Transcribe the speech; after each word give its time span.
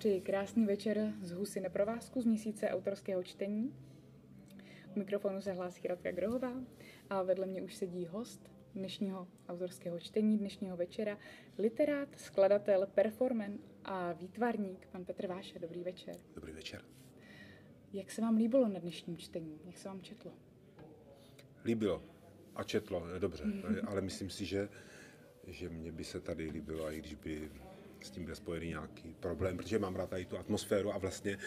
Přeji 0.00 0.20
krásný 0.20 0.66
večer 0.66 1.12
z 1.22 1.32
Husy 1.32 1.60
neprovázku 1.60 2.20
z 2.20 2.24
měsíce 2.24 2.68
autorského 2.68 3.22
čtení. 3.22 3.74
U 4.96 4.98
mikrofonu 4.98 5.40
se 5.40 5.52
hlásí 5.52 5.88
Radka 5.88 6.10
Grohová 6.10 6.52
a 7.10 7.22
vedle 7.22 7.46
mě 7.46 7.62
už 7.62 7.74
sedí 7.74 8.06
host 8.06 8.50
dnešního 8.74 9.28
autorského 9.48 10.00
čtení, 10.00 10.38
dnešního 10.38 10.76
večera, 10.76 11.18
literát, 11.58 12.08
skladatel, 12.16 12.86
performer 12.94 13.50
a 13.84 14.12
výtvarník, 14.12 14.86
pan 14.86 15.04
Petr 15.04 15.26
Váša. 15.26 15.58
Dobrý 15.58 15.82
večer. 15.82 16.16
Dobrý 16.34 16.52
večer. 16.52 16.84
Jak 17.92 18.10
se 18.10 18.20
vám 18.20 18.36
líbilo 18.36 18.68
na 18.68 18.78
dnešním 18.78 19.16
čtení? 19.16 19.60
Jak 19.64 19.78
se 19.78 19.88
vám 19.88 20.00
četlo? 20.02 20.32
Líbilo 21.64 22.02
a 22.54 22.64
četlo, 22.64 23.06
dobře, 23.18 23.44
ale 23.86 24.00
myslím 24.00 24.30
si, 24.30 24.44
že, 24.44 24.68
že 25.46 25.68
mě 25.68 25.92
by 25.92 26.04
se 26.04 26.20
tady 26.20 26.50
líbilo, 26.50 26.92
i 26.92 26.98
když 26.98 27.14
by 27.14 27.50
s 28.04 28.10
tím 28.10 28.24
byl 28.24 28.34
spojený 28.34 28.68
nějaký 28.68 29.14
problém, 29.20 29.56
protože 29.56 29.78
mám 29.78 29.96
rád 29.96 30.10
tady 30.10 30.24
tu 30.24 30.38
atmosféru 30.38 30.94
a 30.94 30.98
vlastně, 30.98 31.38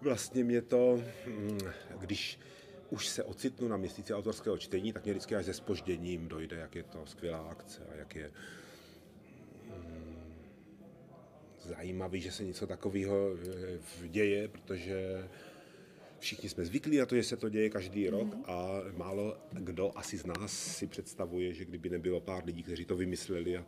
vlastně 0.00 0.44
mě 0.44 0.62
to, 0.62 1.02
mm, 1.26 1.58
když 1.98 2.38
už 2.90 3.08
se 3.08 3.24
ocitnu 3.24 3.68
na 3.68 3.76
měsíci 3.76 4.14
autorského 4.14 4.58
čtení, 4.58 4.92
tak 4.92 5.04
mě 5.04 5.12
vždycky 5.12 5.36
až 5.36 5.46
se 5.46 5.54
spožděním 5.54 6.28
dojde, 6.28 6.56
jak 6.56 6.74
je 6.74 6.82
to 6.82 7.06
skvělá 7.06 7.38
akce 7.38 7.82
a 7.92 7.94
jak 7.94 8.14
je 8.14 8.30
mm, 9.64 10.44
zajímavý, 11.60 12.20
že 12.20 12.32
se 12.32 12.44
něco 12.44 12.66
takového 12.66 13.30
eh, 14.04 14.08
děje, 14.08 14.48
protože 14.48 15.28
všichni 16.18 16.48
jsme 16.48 16.64
zvyklí 16.64 16.98
na 16.98 17.06
to, 17.06 17.16
že 17.16 17.22
se 17.22 17.36
to 17.36 17.48
děje 17.48 17.70
každý 17.70 18.08
rok 18.08 18.34
mm. 18.34 18.44
a 18.46 18.82
málo 18.96 19.36
kdo 19.52 19.98
asi 19.98 20.18
z 20.18 20.26
nás 20.26 20.52
si 20.52 20.86
představuje, 20.86 21.52
že 21.52 21.64
kdyby 21.64 21.90
nebylo 21.90 22.20
pár 22.20 22.44
lidí, 22.44 22.62
kteří 22.62 22.84
to 22.84 22.96
vymysleli 22.96 23.56
a 23.56 23.66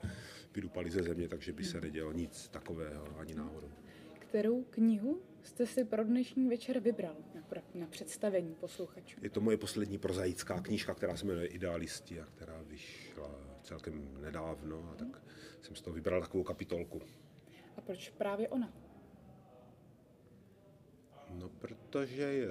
vydupali 0.55 0.91
ze 0.91 1.03
země, 1.03 1.29
takže 1.29 1.53
by 1.53 1.65
se 1.65 1.81
nedělo 1.81 2.13
nic 2.13 2.49
takového 2.49 3.19
ani 3.19 3.35
náhodou. 3.35 3.71
Kterou 4.19 4.63
knihu 4.63 5.23
jste 5.43 5.67
si 5.67 5.85
pro 5.85 6.05
dnešní 6.05 6.49
večer 6.49 6.81
vybral 6.81 7.17
na, 7.35 7.43
na 7.75 7.87
představení 7.87 8.55
posluchačů? 8.55 9.21
Je 9.23 9.31
to 9.31 9.41
moje 9.41 9.57
poslední 9.57 9.99
prozaická 9.99 10.61
knížka, 10.61 10.95
která 10.95 11.17
se 11.17 11.27
jmenuje 11.27 11.47
Idealisti 11.47 12.21
a 12.21 12.25
která 12.25 12.63
vyšla 12.63 13.31
celkem 13.63 14.09
nedávno 14.21 14.91
a 14.93 14.95
tak 14.95 15.23
jsem 15.63 15.77
z 15.77 15.81
toho 15.81 15.95
vybral 15.95 16.21
takovou 16.21 16.45
kapitolku. 16.45 17.03
A 17.77 17.81
proč 17.81 18.11
právě 18.11 18.49
ona? 18.49 18.73
No, 21.31 21.49
protože 21.49 22.23
je 22.23 22.49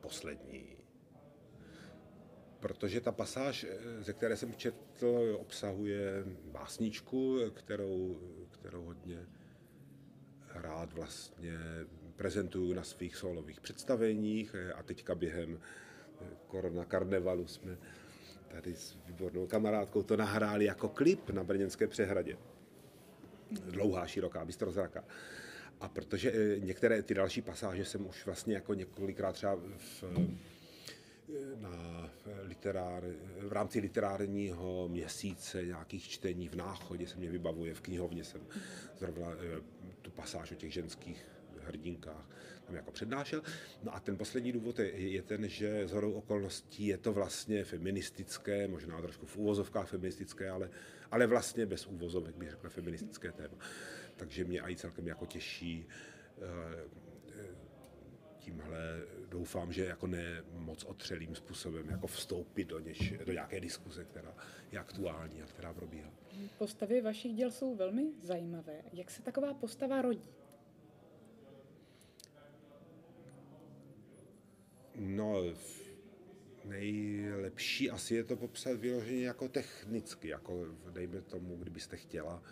poslední. 0.00 0.76
Protože 2.60 3.00
ta 3.00 3.12
pasáž, 3.12 3.66
ze 4.00 4.12
které 4.12 4.36
jsem 4.36 4.54
četl, 4.54 5.36
obsahuje 5.40 6.24
básničku, 6.44 7.38
kterou, 7.54 8.20
kterou 8.50 8.84
hodně 8.84 9.26
rád 10.54 10.92
vlastně 10.92 11.58
prezentuju 12.16 12.74
na 12.74 12.84
svých 12.84 13.16
solových 13.16 13.60
představeních 13.60 14.54
a 14.74 14.82
teďka 14.82 15.14
během 15.14 15.60
korona 16.46 16.84
karnevalu 16.84 17.46
jsme 17.46 17.78
tady 18.48 18.76
s 18.76 18.96
výbornou 19.06 19.46
kamarádkou 19.46 20.02
to 20.02 20.16
nahráli 20.16 20.64
jako 20.64 20.88
klip 20.88 21.30
na 21.30 21.44
Brněnské 21.44 21.86
přehradě. 21.86 22.38
Dlouhá, 23.50 24.06
široká, 24.06 24.44
bystrozraka. 24.44 25.04
A 25.82 25.88
protože 25.88 26.32
eh, 26.32 26.60
některé 26.60 27.02
ty 27.02 27.14
další 27.14 27.42
pasáže 27.42 27.84
jsem 27.84 28.06
už 28.06 28.26
vlastně 28.26 28.54
jako 28.54 28.74
několikrát 28.74 29.32
třeba 29.32 29.58
v, 29.76 30.04
eh, 30.04 30.52
na 31.56 32.10
literár, 32.42 33.04
v 33.40 33.52
rámci 33.52 33.80
literárního 33.80 34.88
měsíce 34.88 35.64
nějakých 35.64 36.08
čtení 36.08 36.48
v 36.48 36.54
náchodě 36.54 37.06
se 37.06 37.16
mě 37.16 37.30
vybavuje, 37.30 37.74
v 37.74 37.80
knihovně 37.80 38.24
jsem 38.24 38.40
zrovna 38.98 39.26
eh, 39.32 39.60
tu 40.02 40.10
pasáž 40.10 40.52
o 40.52 40.54
těch 40.54 40.72
ženských 40.72 41.26
hrdinkách 41.66 42.28
tam 42.64 42.76
jako 42.76 42.90
přednášel. 42.90 43.42
No 43.82 43.94
a 43.94 44.00
ten 44.00 44.16
poslední 44.16 44.52
důvod 44.52 44.78
je, 44.78 44.90
je 44.90 45.22
ten, 45.22 45.48
že 45.48 45.88
z 45.88 45.92
hodou 45.92 46.12
okolností 46.12 46.86
je 46.86 46.98
to 46.98 47.12
vlastně 47.12 47.64
feministické, 47.64 48.68
možná 48.68 49.00
trošku 49.00 49.26
v 49.26 49.36
úvozovkách 49.36 49.88
feministické, 49.88 50.50
ale, 50.50 50.70
ale 51.10 51.26
vlastně 51.26 51.66
bez 51.66 51.86
úvozovek 51.86 52.36
bych 52.36 52.50
řekl 52.50 52.68
feministické 52.68 53.32
téma. 53.32 53.54
Takže 54.16 54.44
mě 54.44 54.60
i 54.60 54.76
celkem 54.76 55.06
jako 55.06 55.26
těší 55.26 55.86
eh, 56.38 56.88
tímhle 58.38 59.00
doufám, 59.28 59.72
že 59.72 59.84
jako 59.84 60.06
ne 60.06 60.42
moc 60.52 60.84
otřelým 60.84 61.34
způsobem 61.34 61.88
jako 61.88 62.06
vstoupit 62.06 62.64
do, 62.64 62.78
něž, 62.78 63.14
do 63.24 63.32
nějaké 63.32 63.60
diskuze, 63.60 64.04
která 64.04 64.34
je 64.72 64.78
aktuální 64.78 65.42
a 65.42 65.46
která 65.46 65.74
probíhá. 65.74 66.10
Postavy 66.58 67.00
vašich 67.00 67.34
děl 67.34 67.50
jsou 67.50 67.76
velmi 67.76 68.12
zajímavé. 68.22 68.82
Jak 68.92 69.10
se 69.10 69.22
taková 69.22 69.54
postava 69.54 70.02
rodí? 70.02 70.24
No, 74.96 75.42
nejlepší 76.64 77.90
asi 77.90 78.14
je 78.14 78.24
to 78.24 78.36
popsat 78.36 78.76
vyloženě 78.76 79.24
jako 79.26 79.48
technicky, 79.48 80.28
jako 80.28 80.66
dejme 80.90 81.20
tomu, 81.20 81.56
kdybyste 81.56 81.96
chtěla 81.96 82.42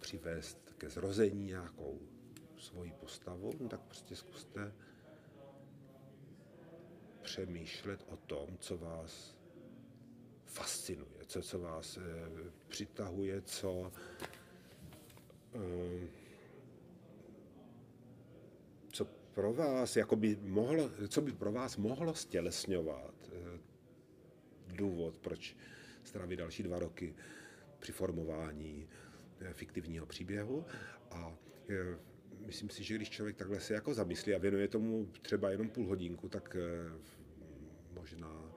přivést 0.00 0.74
ke 0.78 0.88
zrození 0.88 1.44
nějakou 1.46 2.00
svoji 2.58 2.92
postavu, 2.92 3.52
no 3.60 3.68
tak 3.68 3.80
prostě 3.80 4.16
zkuste 4.16 4.72
přemýšlet 7.22 8.04
o 8.08 8.16
tom, 8.16 8.58
co 8.58 8.78
vás 8.78 9.36
fascinuje, 10.44 11.24
co, 11.26 11.42
co 11.42 11.58
vás 11.60 11.96
e, 11.96 12.00
přitahuje, 12.68 13.42
co 13.42 13.92
e, 15.54 16.20
pro 19.40 19.52
vás, 19.52 19.96
jako 19.96 20.16
by 20.16 20.38
mohlo, 20.42 20.90
co 21.08 21.20
by 21.20 21.32
pro 21.32 21.52
vás 21.52 21.76
mohlo 21.76 22.14
stělesňovat 22.14 23.14
eh, 23.32 23.58
důvod, 24.76 25.18
proč 25.18 25.56
strávit 26.04 26.36
další 26.36 26.62
dva 26.62 26.78
roky 26.78 27.14
při 27.78 27.92
formování 27.92 28.88
fiktivního 29.52 30.06
příběhu 30.06 30.64
a 31.10 31.34
eh, 31.70 31.98
myslím 32.46 32.70
si, 32.70 32.84
že 32.84 32.94
když 32.94 33.10
člověk 33.10 33.36
takhle 33.36 33.60
se 33.60 33.74
jako 33.74 33.94
zamyslí 33.94 34.34
a 34.34 34.38
věnuje 34.38 34.68
tomu 34.68 35.06
třeba 35.22 35.50
jenom 35.50 35.68
půl 35.68 35.86
hodinku, 35.86 36.28
tak 36.28 36.56
možná 37.92 38.54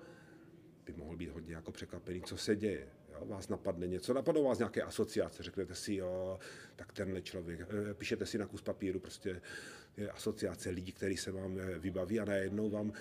by 0.86 0.94
mohl 0.94 1.18
být 1.18 1.30
hodně 1.30 1.56
jako 1.56 1.72
překvapený, 1.72 2.22
co 2.22 2.38
se 2.38 2.56
děje. 2.56 2.88
Jo, 3.14 3.26
vás 3.26 3.50
napadne 3.50 3.88
něco, 3.88 4.14
napadnou 4.14 4.44
vás 4.44 4.58
nějaké 4.58 4.82
asociace, 4.82 5.44
řeknete 5.44 5.76
si, 5.76 5.96
jo, 5.96 6.40
tak 6.76 6.94
tenhle 6.94 7.22
člověk, 7.22 7.60
eh, 7.62 7.94
píšete 7.94 8.26
si 8.26 8.38
na 8.38 8.48
kus 8.48 8.62
papíru 8.62 9.00
prostě 9.00 9.42
asociace 10.12 10.70
lidí, 10.70 10.92
který 10.92 11.18
se 11.18 11.32
vám 11.32 11.60
eh, 11.60 11.80
vybaví 11.80 12.20
a 12.20 12.26
najednou 12.26 12.70
vám 12.70 12.94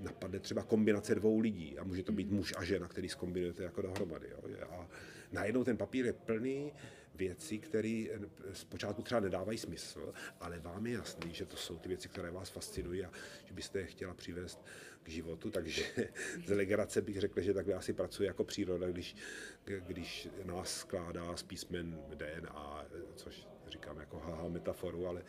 napadne 0.00 0.38
třeba 0.38 0.62
kombinace 0.62 1.14
dvou 1.14 1.40
lidí 1.40 1.78
a 1.78 1.84
může 1.84 2.02
to 2.02 2.12
být 2.12 2.30
muž 2.30 2.54
a 2.56 2.64
žena, 2.64 2.88
který 2.88 3.08
zkombinujete 3.08 3.62
jako 3.62 3.82
dohromady. 3.82 4.28
Jo? 4.30 4.56
A 4.70 4.88
najednou 5.32 5.64
ten 5.64 5.76
papír 5.76 6.06
je 6.06 6.12
plný 6.12 6.72
věcí, 7.18 7.58
které 7.58 8.04
zpočátku 8.52 9.02
třeba 9.02 9.20
nedávají 9.20 9.58
smysl, 9.58 10.12
ale 10.40 10.58
vám 10.58 10.86
je 10.86 10.92
jasný, 10.92 11.34
že 11.34 11.46
to 11.46 11.56
jsou 11.56 11.78
ty 11.78 11.88
věci, 11.88 12.08
které 12.08 12.30
vás 12.30 12.50
fascinují 12.50 13.04
a 13.04 13.10
že 13.44 13.54
byste 13.54 13.78
je 13.78 13.86
chtěla 13.86 14.14
přivést 14.14 14.64
k 15.02 15.08
životu, 15.08 15.50
takže 15.50 15.84
z 16.46 16.50
legrace 16.50 17.02
bych 17.02 17.20
řekl, 17.20 17.40
že 17.40 17.54
takhle 17.54 17.74
asi 17.74 17.92
pracuje 17.92 18.26
jako 18.26 18.44
příroda, 18.44 18.88
když, 18.88 19.16
když 19.64 20.28
nás 20.44 20.78
skládá 20.78 21.36
z 21.36 21.42
písmen 21.42 22.00
DNA, 22.14 22.84
což 23.14 23.46
říkám 23.68 23.98
jako 23.98 24.18
haha 24.18 24.48
metaforu, 24.48 25.06
ale, 25.06 25.22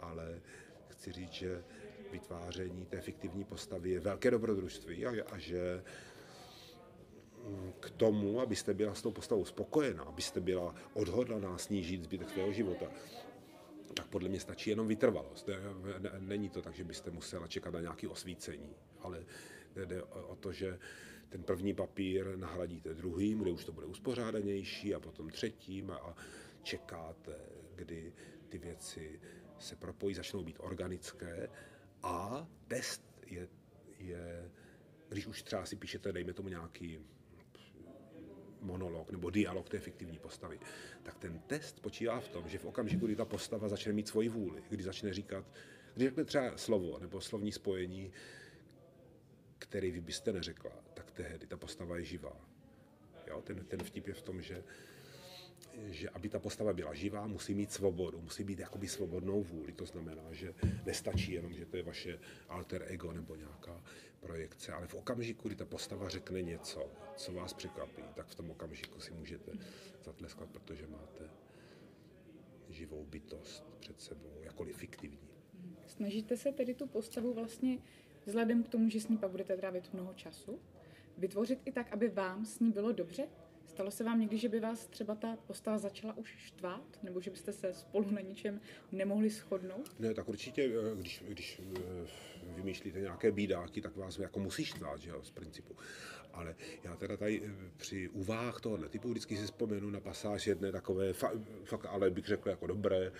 ale 0.00 0.40
chci 0.88 1.12
říct, 1.12 1.32
že 1.32 1.64
vytváření 2.12 2.86
té 2.86 3.00
fiktivní 3.00 3.44
postavy 3.44 3.90
je 3.90 4.00
velké 4.00 4.30
dobrodružství 4.30 5.06
a, 5.06 5.24
a 5.32 5.38
že 5.38 5.82
k 7.80 7.90
tomu, 7.90 8.40
abyste 8.40 8.74
byla 8.74 8.94
s 8.94 9.02
tou 9.02 9.10
postavou 9.10 9.44
spokojená, 9.44 10.02
abyste 10.02 10.40
byla 10.40 10.74
odhodlaná 10.92 11.58
snížit 11.58 12.02
zbytek 12.02 12.30
svého 12.30 12.52
života, 12.52 12.86
tak 13.94 14.06
podle 14.06 14.28
mě 14.28 14.40
stačí 14.40 14.70
jenom 14.70 14.88
vytrvalost. 14.88 15.48
Není 16.18 16.48
to 16.48 16.62
tak, 16.62 16.74
že 16.74 16.84
byste 16.84 17.10
musela 17.10 17.46
čekat 17.46 17.74
na 17.74 17.80
nějaké 17.80 18.08
osvícení, 18.08 18.76
ale 19.00 19.24
jde 19.84 20.02
o 20.02 20.36
to, 20.36 20.52
že 20.52 20.78
ten 21.28 21.42
první 21.42 21.74
papír 21.74 22.36
nahradíte 22.36 22.94
druhým, 22.94 23.38
kde 23.38 23.50
už 23.50 23.64
to 23.64 23.72
bude 23.72 23.86
uspořádanější 23.86 24.94
a 24.94 25.00
potom 25.00 25.30
třetím 25.30 25.90
a 25.90 26.16
čekáte, 26.62 27.36
kdy 27.74 28.12
ty 28.48 28.58
věci 28.58 29.20
se 29.58 29.76
propojí, 29.76 30.14
začnou 30.14 30.42
být 30.42 30.56
organické 30.60 31.48
a 32.02 32.46
test 32.68 33.02
je, 33.26 33.48
je 33.98 34.50
když 35.08 35.26
už 35.26 35.42
třeba 35.42 35.66
si 35.66 35.76
píšete, 35.76 36.12
dejme 36.12 36.32
tomu 36.32 36.48
nějaký 36.48 36.98
monolog 38.64 39.10
nebo 39.10 39.30
dialog 39.30 39.68
té 39.68 39.78
fiktivní 39.78 40.18
postavy, 40.18 40.60
tak 41.02 41.18
ten 41.18 41.38
test 41.38 41.80
počívá 41.80 42.20
v 42.20 42.28
tom, 42.28 42.48
že 42.48 42.58
v 42.58 42.64
okamžiku, 42.64 43.06
kdy 43.06 43.16
ta 43.16 43.24
postava 43.24 43.68
začne 43.68 43.92
mít 43.92 44.08
svoji 44.08 44.28
vůli, 44.28 44.62
kdy 44.68 44.82
začne 44.82 45.14
říkat, 45.14 45.44
když 45.94 46.08
řekne 46.08 46.24
třeba 46.24 46.56
slovo 46.56 46.98
nebo 46.98 47.20
slovní 47.20 47.52
spojení, 47.52 48.12
který 49.58 49.90
vy 49.90 50.00
byste 50.00 50.32
neřekla, 50.32 50.72
tak 50.94 51.10
tehdy 51.10 51.46
ta 51.46 51.56
postava 51.56 51.96
je 51.96 52.04
živá. 52.04 52.36
Jo? 53.26 53.42
Ten, 53.42 53.64
ten 53.64 53.82
vtip 53.82 54.06
je 54.06 54.14
v 54.14 54.22
tom, 54.22 54.42
že 54.42 54.64
že 55.86 56.10
aby 56.10 56.28
ta 56.28 56.38
postava 56.38 56.72
byla 56.72 56.94
živá, 56.94 57.26
musí 57.26 57.54
mít 57.54 57.72
svobodu, 57.72 58.20
musí 58.20 58.44
být 58.44 58.58
jakoby 58.58 58.88
svobodnou 58.88 59.42
vůli. 59.42 59.72
To 59.72 59.86
znamená, 59.86 60.32
že 60.32 60.54
nestačí 60.86 61.32
jenom, 61.32 61.52
že 61.52 61.66
to 61.66 61.76
je 61.76 61.82
vaše 61.82 62.18
alter 62.48 62.84
ego 62.88 63.12
nebo 63.12 63.34
nějaká 63.34 63.82
projekce, 64.20 64.72
ale 64.72 64.86
v 64.86 64.94
okamžiku, 64.94 65.48
kdy 65.48 65.56
ta 65.56 65.64
postava 65.64 66.08
řekne 66.08 66.42
něco, 66.42 66.90
co 67.16 67.32
vás 67.32 67.52
překvapí, 67.52 68.02
tak 68.14 68.26
v 68.26 68.34
tom 68.34 68.50
okamžiku 68.50 69.00
si 69.00 69.12
můžete 69.12 69.52
zatleskat, 70.04 70.48
protože 70.48 70.86
máte 70.86 71.30
živou 72.68 73.04
bytost 73.04 73.64
před 73.80 74.00
sebou, 74.00 74.32
jakkoliv 74.42 74.76
fiktivní. 74.76 75.28
Snažíte 75.86 76.36
se 76.36 76.52
tedy 76.52 76.74
tu 76.74 76.86
postavu 76.86 77.34
vlastně, 77.34 77.78
vzhledem 78.26 78.62
k 78.62 78.68
tomu, 78.68 78.88
že 78.88 79.00
s 79.00 79.08
ní 79.08 79.18
pak 79.18 79.30
budete 79.30 79.56
trávit 79.56 79.94
mnoho 79.94 80.14
času, 80.14 80.60
vytvořit 81.18 81.60
i 81.64 81.72
tak, 81.72 81.92
aby 81.92 82.08
vám 82.08 82.44
s 82.44 82.60
ní 82.60 82.72
bylo 82.72 82.92
dobře? 82.92 83.28
Stalo 83.66 83.90
se 83.90 84.04
vám 84.04 84.20
někdy, 84.20 84.38
že 84.38 84.48
by 84.48 84.60
vás 84.60 84.86
třeba 84.86 85.14
ta 85.14 85.36
postava 85.46 85.78
začala 85.78 86.16
už 86.16 86.34
štvát? 86.38 86.98
Nebo 87.02 87.20
že 87.20 87.30
byste 87.30 87.52
se 87.52 87.74
spolu 87.74 88.10
na 88.10 88.20
něčem 88.20 88.60
nemohli 88.92 89.30
shodnout? 89.30 90.00
Ne, 90.00 90.14
tak 90.14 90.28
určitě, 90.28 90.62
eh, 90.64 90.96
když, 90.96 91.24
když 91.28 91.60
eh, 91.76 92.06
vymýšlíte 92.42 93.00
nějaké 93.00 93.32
bídáky, 93.32 93.80
tak 93.80 93.96
vás 93.96 94.18
jako 94.18 94.40
musí 94.40 94.64
štvát, 94.64 95.00
že 95.00 95.10
jo, 95.10 95.22
z 95.22 95.30
principu. 95.30 95.76
Ale 96.32 96.54
já 96.84 96.96
teda 96.96 97.16
tady 97.16 97.42
eh, 97.44 97.70
při 97.76 98.08
úvahách 98.08 98.60
tohohle 98.60 98.88
typu 98.88 99.08
vždycky 99.08 99.36
si 99.36 99.44
vzpomenu 99.44 99.90
na 99.90 100.00
pasáž 100.00 100.46
jedné 100.46 100.72
takové, 100.72 101.12
fakt, 101.12 101.86
ale 101.88 102.10
bych 102.10 102.26
řekl 102.26 102.48
jako 102.48 102.66
dobré, 102.66 103.12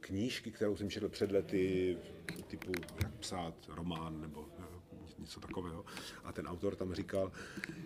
knížky, 0.00 0.50
kterou 0.50 0.76
jsem 0.76 0.90
četl 0.90 1.08
před 1.08 1.32
lety, 1.32 1.98
typu 2.46 2.72
jak 3.02 3.14
psát 3.14 3.54
román 3.68 4.20
nebo 4.20 4.48
něco 5.18 5.40
takového. 5.40 5.84
A 6.24 6.32
ten 6.32 6.46
autor 6.46 6.76
tam 6.76 6.94
říkal, 6.94 7.32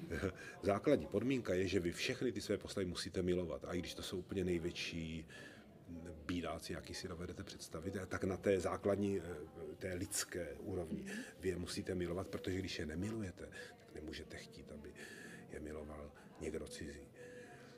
základní 0.62 1.06
podmínka 1.06 1.54
je, 1.54 1.68
že 1.68 1.80
vy 1.80 1.92
všechny 1.92 2.32
ty 2.32 2.40
své 2.40 2.58
postavy 2.58 2.86
musíte 2.86 3.22
milovat. 3.22 3.64
A 3.64 3.74
i 3.74 3.78
když 3.78 3.94
to 3.94 4.02
jsou 4.02 4.18
úplně 4.18 4.44
největší 4.44 5.26
bídáci, 6.26 6.72
jaký 6.72 6.94
si 6.94 7.08
dovedete 7.08 7.42
představit, 7.42 7.96
tak 8.08 8.24
na 8.24 8.36
té 8.36 8.60
základní, 8.60 9.20
té 9.78 9.94
lidské 9.94 10.54
úrovni 10.54 11.04
vy 11.40 11.48
je 11.48 11.56
musíte 11.56 11.94
milovat, 11.94 12.28
protože 12.28 12.58
když 12.58 12.78
je 12.78 12.86
nemilujete, 12.86 13.48
tak 13.78 13.94
nemůžete 13.94 14.36
chtít, 14.36 14.72
aby 14.72 14.92
je 15.50 15.60
miloval 15.60 16.12
někdo 16.40 16.68
cizí. 16.68 17.08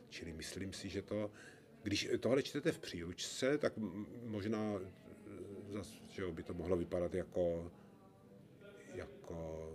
Čili 0.08 0.32
myslím 0.32 0.72
si, 0.72 0.88
že 0.88 1.02
to, 1.02 1.30
když 1.82 2.08
tohle 2.20 2.42
čtete 2.42 2.72
v 2.72 2.78
příručce, 2.78 3.58
tak 3.58 3.72
možná 4.24 4.74
eh, 4.76 5.72
zase, 5.72 5.94
že 6.08 6.26
by 6.26 6.42
to 6.42 6.54
mohlo 6.54 6.76
vypadat 6.76 7.14
jako 7.14 7.72
jako, 8.94 9.70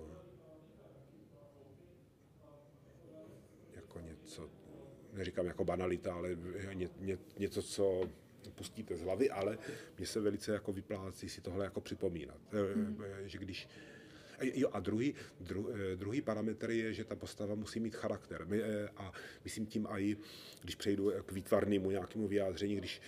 jako 3.76 4.00
něco, 4.00 4.50
neříkám 5.14 5.46
jako 5.46 5.66
banalita, 5.66 6.14
ale 6.14 6.38
ně, 6.74 6.90
ně, 7.00 7.18
něco, 7.40 7.62
co 7.62 8.10
pustíte 8.56 8.98
z 8.98 9.02
hlavy, 9.02 9.30
ale 9.30 9.58
mně 9.98 10.08
se 10.08 10.20
velice 10.20 10.52
jako 10.52 10.74
vyplácí 10.74 11.30
si 11.30 11.42
tohle 11.42 11.66
jako 11.66 11.82
připomínat. 11.82 12.40
Mm. 12.76 13.04
Že 13.26 13.38
když, 13.38 13.68
Jo, 14.42 14.70
a 14.72 14.80
druhý, 14.80 15.16
dru, 15.40 15.70
druhý 15.96 16.22
parametr 16.22 16.70
je, 16.70 16.94
že 16.94 17.04
ta 17.04 17.16
postava 17.16 17.56
musí 17.56 17.80
mít 17.80 17.96
charakter. 17.96 18.48
A 18.98 19.12
myslím 19.44 19.66
tím 19.66 19.88
i, 19.90 20.18
když 20.62 20.76
přejdu 20.76 21.12
k 21.26 21.32
výtvarnému 21.32 21.92
nějakému 21.92 22.28
vyjádření, 22.28 22.76
když 22.76 23.02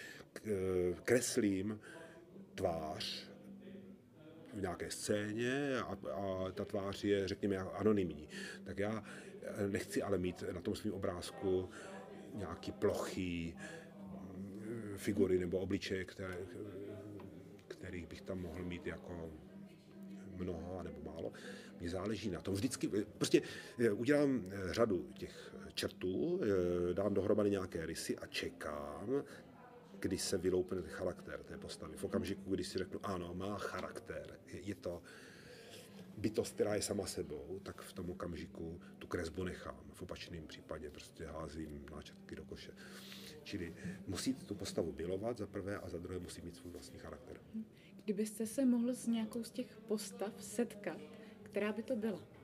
kreslím 1.03 1.79
tvář, 2.55 3.26
v 4.57 4.61
nějaké 4.61 4.91
scéně 4.91 5.79
a, 5.79 5.97
a 6.11 6.51
ta 6.51 6.65
tvář 6.65 7.03
je, 7.03 7.27
řekněme, 7.27 7.57
anonymní. 7.57 8.29
Tak 8.63 8.79
já 8.79 9.03
eh, 9.43 9.67
nechci 9.67 10.01
ale 10.01 10.17
mít 10.17 10.43
na 10.51 10.61
tom 10.61 10.75
svém 10.75 10.93
obrázku 10.93 11.69
nějaký 12.33 12.71
plochý 12.71 13.55
mm, 14.35 14.93
figury 14.95 15.39
nebo 15.39 15.59
obličeje, 15.59 16.05
které, 16.05 16.37
kterých 17.67 18.07
bych 18.07 18.21
tam 18.21 18.41
mohl 18.41 18.63
mít 18.63 18.87
jako 18.87 19.31
mnoho 20.35 20.83
nebo 20.83 21.11
málo. 21.11 21.33
Mně 21.79 21.89
záleží 21.89 22.29
na 22.29 22.41
tom. 22.41 22.53
Vždycky, 22.53 22.87
prostě 23.17 23.41
eh, 23.79 23.91
udělám 23.91 24.45
eh, 24.49 24.73
řadu 24.73 25.09
těch 25.17 25.55
čertů, 25.73 26.41
dám 26.93 27.13
dohromady 27.13 27.49
nějaké 27.49 27.85
rysy 27.85 28.17
a 28.17 28.25
čekám, 28.25 29.23
kdy 29.99 30.17
se 30.17 30.37
vyloupne 30.37 30.81
ten 30.81 30.91
charakter 30.91 31.43
té 31.43 31.57
postavy. 31.57 31.97
V 31.97 32.03
okamžiku, 32.03 32.51
kdy 32.53 32.63
si 32.63 32.77
řeknu, 32.77 32.99
ano, 33.03 33.33
má 33.33 33.57
charakter, 33.57 34.39
je, 34.47 34.59
je 34.59 34.75
to 34.75 35.01
bytost, 36.17 36.53
která 36.53 36.75
je 36.75 36.81
sama 36.81 37.05
sebou, 37.05 37.59
tak 37.63 37.81
v 37.81 37.93
tom 37.93 38.09
okamžiku 38.09 38.81
tu 38.99 39.07
kresbu 39.07 39.43
nechám. 39.43 39.83
V 39.93 40.01
opačném 40.01 40.47
případě 40.47 40.89
prostě 40.89 41.25
házím 41.25 41.85
náčrtky 41.91 42.35
do 42.35 42.45
koše. 42.45 42.71
Čili 43.43 43.75
musí 44.07 44.33
tu 44.33 44.55
postavu 44.55 44.91
bilovat 44.91 45.37
za 45.37 45.47
prvé 45.47 45.77
a 45.77 45.89
za 45.89 45.97
druhé 45.97 46.19
musí 46.19 46.41
mít 46.41 46.55
svůj 46.55 46.71
vlastní 46.71 46.99
charakter. 46.99 47.39
Kdybyste 48.05 48.45
se 48.45 48.65
mohl 48.65 48.93
s 48.93 49.07
nějakou 49.07 49.43
z 49.43 49.51
těch 49.51 49.77
postav 49.87 50.33
setkat, 50.39 50.97
která 51.43 51.73
by 51.73 51.83
to 51.83 51.95
byla? 51.95 52.36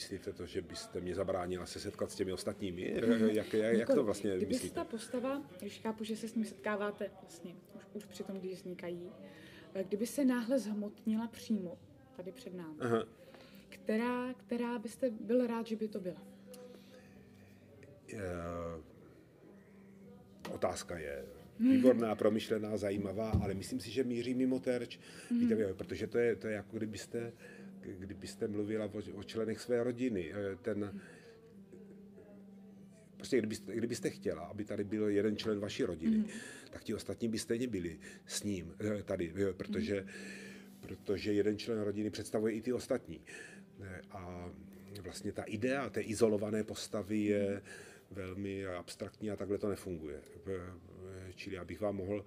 Myslíte 0.00 0.32
to, 0.32 0.46
že 0.46 0.62
byste 0.62 1.00
mě 1.00 1.14
zabránila 1.14 1.66
se 1.66 1.80
setkat 1.80 2.10
s 2.10 2.14
těmi 2.14 2.32
ostatními? 2.32 2.94
Jak, 3.32 3.52
jak, 3.52 3.78
jak 3.78 3.94
to 3.94 4.04
vlastně 4.04 4.36
Kdyby 4.36 4.52
myslíte? 4.52 4.74
ta 4.74 4.84
postava, 4.84 5.42
když 5.58 5.80
chápu, 5.80 6.04
že 6.04 6.16
se 6.16 6.28
s 6.28 6.34
ním 6.34 6.44
setkáváte 6.44 7.10
vlastně 7.20 7.54
už, 7.76 7.82
už 7.94 8.04
při 8.04 8.24
tom, 8.24 8.38
když 8.38 8.52
vznikají, 8.52 9.10
eh, 9.74 9.84
kdyby 9.84 10.06
se 10.06 10.24
náhle 10.24 10.58
zhmotnila 10.58 11.28
přímo 11.28 11.78
tady 12.16 12.32
před 12.32 12.54
námi, 12.54 12.76
Aha. 12.80 13.04
Která, 13.68 14.34
která 14.34 14.78
byste 14.78 15.10
byl 15.10 15.46
rád, 15.46 15.66
že 15.66 15.76
by 15.76 15.88
to 15.88 16.00
byla? 16.00 16.22
Je, 18.06 18.20
otázka 20.52 20.98
je 20.98 21.24
výborná, 21.58 22.14
promyšlená, 22.14 22.76
zajímavá, 22.76 23.30
ale 23.30 23.54
myslím 23.54 23.80
si, 23.80 23.90
že 23.90 24.04
míří 24.04 24.34
mimo 24.34 24.60
terč, 24.60 24.98
mm. 25.30 25.40
Víte, 25.40 25.74
protože 25.74 26.06
to 26.06 26.18
je, 26.18 26.36
to 26.36 26.46
je 26.46 26.54
jako 26.54 26.76
kdybyste 26.76 27.32
kdybyste 27.98 28.48
mluvila 28.48 28.84
o, 28.84 29.02
o 29.14 29.22
členech 29.22 29.60
své 29.60 29.84
rodiny, 29.84 30.32
eh, 30.32 30.56
ten, 30.62 31.00
prostě 33.16 33.38
kdybyste, 33.38 33.74
kdybyste 33.74 34.10
chtěla, 34.10 34.42
aby 34.42 34.64
tady 34.64 34.84
byl 34.84 35.08
jeden 35.08 35.36
člen 35.36 35.58
vaší 35.58 35.84
rodiny, 35.84 36.16
mm. 36.16 36.26
tak 36.70 36.84
ti 36.84 36.94
ostatní 36.94 37.28
by 37.28 37.38
stejně 37.38 37.66
byli 37.68 37.98
s 38.26 38.42
ním 38.42 38.74
eh, 38.80 39.02
tady, 39.02 39.32
eh, 39.36 39.52
protože, 39.52 40.00
mm. 40.00 40.08
protože 40.80 41.32
jeden 41.32 41.58
člen 41.58 41.80
rodiny 41.80 42.10
představuje 42.10 42.54
i 42.54 42.62
ty 42.62 42.72
ostatní. 42.72 43.20
A 44.10 44.52
vlastně 45.00 45.32
ta 45.32 45.42
idea 45.42 45.90
té 45.90 46.00
izolované 46.00 46.64
postavy 46.64 47.18
je 47.18 47.62
velmi 48.10 48.66
abstraktní 48.66 49.30
a 49.30 49.36
takhle 49.36 49.58
to 49.58 49.68
nefunguje. 49.68 50.20
Čili 51.34 51.58
abych 51.58 51.80
vám 51.80 51.96
mohl 51.96 52.24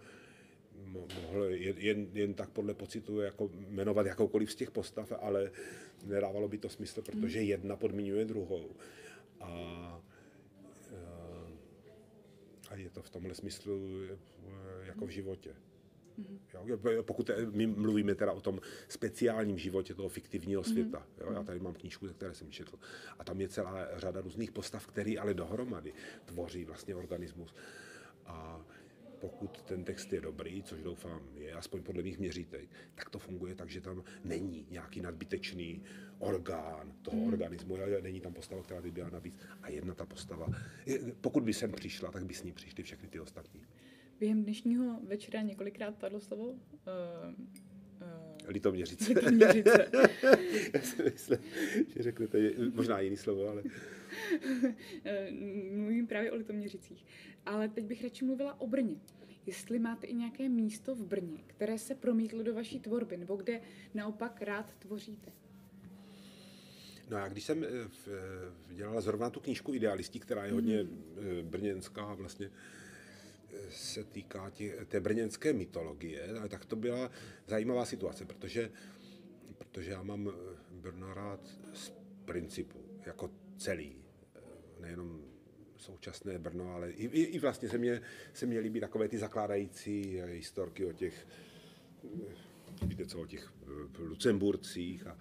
mohl 0.86 1.46
jen, 1.78 2.08
jen 2.14 2.34
tak 2.34 2.50
podle 2.50 2.74
pocitu 2.74 3.20
jako 3.20 3.50
jmenovat 3.54 4.06
jakoukoliv 4.06 4.52
z 4.52 4.56
těch 4.56 4.72
postav, 4.72 5.14
ale 5.20 5.52
nedávalo 6.06 6.48
by 6.48 6.58
to 6.58 6.70
smysl, 6.70 7.02
protože 7.02 7.40
hmm. 7.40 7.48
jedna 7.48 7.76
podmiňuje 7.76 8.26
druhou. 8.26 8.76
A, 9.40 10.02
eh, 10.92 11.58
a 12.70 12.76
je 12.76 12.90
to 12.90 13.02
v 13.02 13.10
tomhle 13.10 13.36
smyslu 13.36 14.04
eh, 14.04 14.18
jako 14.86 15.06
v 15.06 15.10
životě. 15.10 15.56
Hmm. 16.18 16.40
Jo, 16.54 16.78
pokud 17.02 17.30
my 17.52 17.68
mluvíme 17.68 18.16
teda 18.16 18.32
o 18.32 18.42
tom 18.42 18.60
speciálním 18.88 19.58
životě 19.58 19.94
toho 19.94 20.10
fiktivního 20.10 20.62
hmm. 20.62 20.74
světa. 20.74 21.08
Jo, 21.22 21.32
já 21.34 21.44
tady 21.44 21.60
mám 21.60 21.74
knížku, 21.74 22.08
ze 22.08 22.14
které 22.14 22.34
jsem 22.34 22.52
četl. 22.52 22.80
A 23.20 23.24
tam 23.24 23.42
je 23.42 23.48
celá 23.48 24.00
řada 24.00 24.22
různých 24.22 24.52
postav, 24.52 24.88
které 24.88 25.14
ale 25.20 25.34
dohromady 25.34 25.94
tvoří 26.26 26.66
vlastně 26.66 26.96
organismus. 26.96 27.56
A 28.26 28.66
pokud 29.24 29.62
ten 29.62 29.84
text 29.84 30.14
je 30.14 30.22
dobrý, 30.22 30.64
což 30.64 30.84
doufám 30.84 31.22
je, 31.36 31.54
aspoň 31.54 31.84
podle 31.84 32.04
mých 32.04 32.20
měřítek, 32.20 32.70
tak 32.96 33.10
to 33.10 33.20
funguje 33.20 33.56
tak, 33.56 33.70
že 33.70 33.82
tam 33.82 34.04
není 34.24 34.66
nějaký 34.70 35.02
nadbytečný 35.02 35.84
orgán 36.20 36.94
toho 37.02 37.18
hmm. 37.18 37.28
organismu, 37.28 37.78
není 38.02 38.22
tam 38.22 38.34
postava, 38.34 38.64
která 38.64 38.82
by 38.82 38.92
byla 38.92 39.10
navíc. 39.10 39.40
A 39.62 39.70
jedna 39.70 39.94
ta 39.94 40.06
postava, 40.06 40.48
pokud 41.22 41.44
by 41.44 41.54
sem 41.54 41.72
přišla, 41.72 42.12
tak 42.12 42.26
by 42.26 42.34
s 42.34 42.44
ní 42.44 42.52
přišly 42.52 42.84
všechny 42.84 43.10
ty 43.10 43.20
ostatní. 43.20 43.62
Během 44.20 44.44
dnešního 44.44 45.00
večera 45.08 45.42
několikrát 45.42 45.96
padlo 45.96 46.20
slovo 46.20 46.44
uh, 46.44 46.56
uh, 46.56 46.58
Litoměřice. 48.48 49.14
Litoměřice. 49.14 49.92
Já 50.74 50.82
si 50.82 51.04
myslím, 51.04 51.38
že 51.88 52.04
řeknete 52.04 52.52
možná 52.74 53.00
jiný 53.00 53.18
slovo, 53.18 53.50
ale... 53.50 53.64
Eh, 55.06 55.32
mluvím 55.72 56.08
právě 56.08 56.32
o 56.32 56.36
Litoměřicích. 56.36 57.06
Ale 57.46 57.70
teď 57.70 57.86
bych 57.86 58.04
radši 58.04 58.26
mluvila 58.26 58.62
o 58.62 58.68
Brně. 58.68 58.96
Jestli 59.46 59.80
máte 59.80 60.08
i 60.08 60.14
nějaké 60.14 60.50
místo 60.50 60.96
v 60.96 61.06
Brně, 61.06 61.38
které 61.48 61.78
se 61.80 61.96
promítlo 61.96 62.44
do 62.44 62.54
vaší 62.54 62.80
tvorby, 62.80 63.18
nebo 63.18 63.36
kde 63.36 63.62
naopak 63.94 64.42
rád 64.42 64.74
tvoříte? 64.80 65.32
No 67.10 67.18
a 67.18 67.28
když 67.28 67.44
jsem 67.44 67.64
eh, 67.64 67.68
eh, 67.68 68.74
dělala 68.74 69.02
zrovna 69.02 69.30
tu 69.30 69.40
knížku 69.40 69.74
Idealistí, 69.74 70.20
která 70.20 70.46
je 70.46 70.52
hodně 70.52 70.84
mm-hmm. 70.84 71.44
brněnská 71.44 72.06
a 72.06 72.14
vlastně 72.14 72.50
se 73.70 74.04
týká 74.04 74.50
tě, 74.50 74.86
té 74.88 75.00
brněnské 75.00 75.54
mytologie, 75.54 76.30
tak 76.50 76.66
to 76.66 76.76
byla 76.76 77.12
zajímavá 77.48 77.86
situace, 77.86 78.26
protože, 78.26 78.72
protože 79.58 79.92
já 79.92 80.04
mám 80.04 80.32
Brno 80.72 81.14
rád 81.14 81.40
z 81.74 81.94
principu, 82.26 82.80
jako 83.06 83.32
celý, 83.58 83.96
eh, 83.98 84.03
nejenom 84.84 85.22
současné 85.78 86.40
Brno, 86.40 86.74
ale 86.74 86.92
i, 86.92 87.06
i, 87.06 87.22
i 87.24 87.40
vlastně 87.40 87.70
se 87.70 87.78
mě, 87.78 88.02
se 88.34 88.46
mě 88.46 88.60
líbí 88.60 88.80
takové 88.80 89.08
ty 89.08 89.18
zakládající 89.18 90.22
historky 90.26 90.86
o 90.86 90.94
těch, 90.94 91.28
eh, 92.04 92.86
víte 92.86 93.06
co, 93.06 93.22
o 93.22 93.26
těch 93.26 93.54
eh, 93.64 94.02
Lucemburcích 94.04 95.08
a 95.08 95.18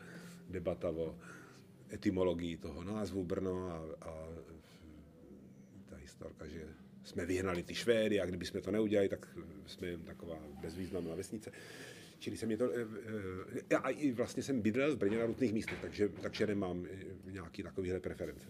debata 0.48 0.90
o 0.90 1.18
etymologii 1.92 2.56
toho 2.56 2.84
názvu 2.84 3.24
Brno 3.24 3.66
a, 3.70 4.06
a 4.08 4.28
ta 5.86 5.96
historka, 5.96 6.46
že 6.46 6.68
jsme 7.04 7.26
vyhnali 7.26 7.62
ty 7.62 7.74
Švédy 7.74 8.20
a 8.20 8.26
kdyby 8.26 8.46
jsme 8.46 8.60
to 8.60 8.70
neudělali, 8.70 9.08
tak 9.08 9.38
jsme 9.66 9.88
jen 9.88 10.02
taková 10.02 10.38
bezvýznamná 10.60 11.14
vesnice. 11.14 11.52
Čili 12.18 12.36
jsem 12.36 12.46
mě 12.46 12.56
to, 12.56 12.70
já 13.70 13.78
i 13.78 14.12
vlastně 14.12 14.42
jsem 14.42 14.60
bydlel 14.60 14.96
v 14.96 14.98
Brně 14.98 15.18
na 15.18 15.26
různých 15.26 15.52
místech, 15.52 15.78
takže, 15.80 16.08
takže 16.08 16.46
nemám 16.46 16.86
nějaký 17.24 17.62
takovýhle 17.62 18.00
preference. 18.00 18.46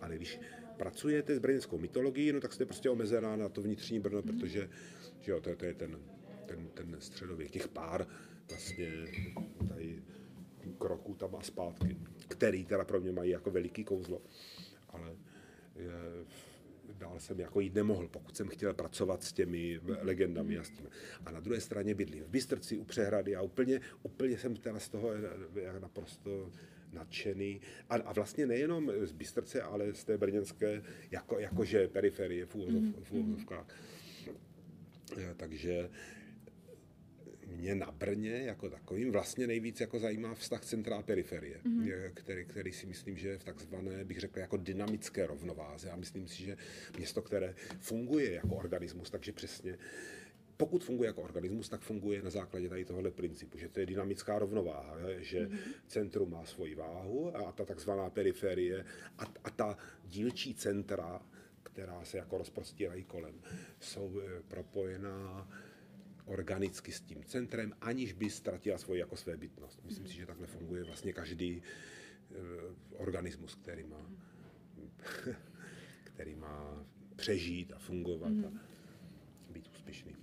Ale 0.00 0.16
když 0.16 0.40
pracujete 0.76 1.36
s 1.36 1.38
brněnskou 1.38 1.78
mytologií, 1.78 2.32
no 2.32 2.40
tak 2.40 2.52
jste 2.52 2.66
prostě 2.66 2.90
omezená 2.90 3.36
na 3.36 3.48
to 3.48 3.62
vnitřní 3.62 4.00
Brno, 4.00 4.22
mm. 4.22 4.28
protože 4.28 4.70
že 5.20 5.32
jo, 5.32 5.40
to, 5.40 5.56
to 5.56 5.64
je 5.64 5.74
ten, 5.74 5.98
ten, 6.46 6.68
ten 6.74 6.96
středověk, 6.98 7.50
těch 7.50 7.68
pár 7.68 8.06
vlastně 8.50 8.92
tady 9.68 10.02
kroků 10.78 11.14
tam 11.14 11.36
a 11.36 11.42
zpátky, 11.42 11.96
který 12.28 12.64
teda 12.64 12.84
pro 12.84 13.00
mě 13.00 13.12
mají 13.12 13.30
jako 13.30 13.50
veliký 13.50 13.84
kouzlo. 13.84 14.22
Ale 14.88 15.16
je, 15.76 15.90
dál 16.98 17.20
jsem 17.20 17.40
jako 17.40 17.60
jít 17.60 17.74
nemohl, 17.74 18.08
pokud 18.08 18.36
jsem 18.36 18.48
chtěl 18.48 18.74
pracovat 18.74 19.24
s 19.24 19.32
těmi 19.32 19.80
legendami 20.00 20.58
a 20.58 20.64
s 20.64 20.70
tím. 20.70 20.88
A 21.26 21.30
na 21.30 21.40
druhé 21.40 21.60
straně 21.60 21.94
bydlím 21.94 22.24
v 22.24 22.28
Bystrci 22.28 22.78
u 22.78 22.84
přehrady 22.84 23.36
a 23.36 23.42
úplně, 23.42 23.80
úplně 24.02 24.38
jsem 24.38 24.56
teda 24.56 24.78
z 24.78 24.88
toho 24.88 25.10
naprosto 25.80 26.50
nadšený. 26.94 27.60
A, 27.90 27.94
a 27.94 28.12
vlastně 28.12 28.46
nejenom 28.46 28.92
z 29.02 29.12
Bystrce, 29.12 29.62
ale 29.62 29.94
z 29.94 30.04
té 30.04 30.18
brněnské, 30.18 30.82
jako, 31.10 31.38
jakože 31.38 31.88
periferie 31.88 32.46
v, 32.46 32.54
úvozov, 32.54 32.82
v 33.02 33.12
úvozovkách. 33.12 33.66
Takže 35.36 35.90
mě 37.46 37.74
na 37.74 37.90
Brně 37.90 38.30
jako 38.30 38.70
takovým 38.70 39.12
vlastně 39.12 39.46
nejvíc 39.46 39.80
jako 39.80 39.98
zajímá 39.98 40.34
vztah 40.34 40.64
centrá 40.64 41.02
periferie, 41.02 41.60
mm-hmm. 41.64 42.10
který, 42.14 42.44
který 42.44 42.72
si 42.72 42.86
myslím, 42.86 43.16
že 43.16 43.28
je 43.28 43.38
v 43.38 43.44
takzvané, 43.44 44.04
bych 44.04 44.20
řekl, 44.20 44.38
jako 44.38 44.56
dynamické 44.56 45.26
rovnováze. 45.26 45.90
A 45.90 45.96
myslím 45.96 46.28
si, 46.28 46.42
že 46.42 46.56
město, 46.96 47.22
které 47.22 47.54
funguje 47.80 48.32
jako 48.32 48.56
organismus, 48.56 49.10
takže 49.10 49.32
přesně 49.32 49.78
pokud 50.56 50.84
funguje 50.84 51.06
jako 51.06 51.22
organismus, 51.22 51.68
tak 51.68 51.80
funguje 51.80 52.22
na 52.22 52.30
základě 52.30 52.68
tady 52.68 52.84
tohohle 52.84 53.10
principu, 53.10 53.58
že 53.58 53.68
to 53.68 53.80
je 53.80 53.86
dynamická 53.86 54.38
rovnováha, 54.38 54.96
že 55.18 55.46
mm-hmm. 55.46 55.58
centrum 55.86 56.30
má 56.30 56.44
svoji 56.44 56.74
váhu 56.74 57.36
a 57.36 57.52
ta 57.52 57.64
takzvaná 57.64 58.10
periferie 58.10 58.84
a, 59.18 59.24
a 59.44 59.50
ta 59.50 59.76
dílčí 60.04 60.54
centra, 60.54 61.22
která 61.62 62.04
se 62.04 62.18
jako 62.18 62.38
rozprostírají 62.38 63.04
kolem, 63.04 63.34
jsou 63.80 64.20
eh, 64.20 64.42
propojená 64.48 65.48
organicky 66.26 66.92
s 66.92 67.00
tím 67.00 67.24
centrem, 67.24 67.72
aniž 67.80 68.12
by 68.12 68.30
ztratila 68.30 68.78
svoji 68.78 69.00
jako 69.00 69.16
své 69.16 69.36
bytnost. 69.36 69.84
Myslím 69.84 70.06
si, 70.06 70.14
že 70.14 70.26
takhle 70.26 70.46
funguje 70.46 70.84
vlastně 70.84 71.12
každý 71.12 71.62
uh, 72.30 72.36
organismus, 72.96 73.54
který 73.54 73.84
má, 73.84 74.10
který 76.04 76.34
má 76.34 76.86
přežít 77.16 77.72
a 77.72 77.78
fungovat 77.78 78.26
a 78.26 78.50
mhm. 78.50 78.60
být 79.50 79.68
úspěšný. 79.68 80.13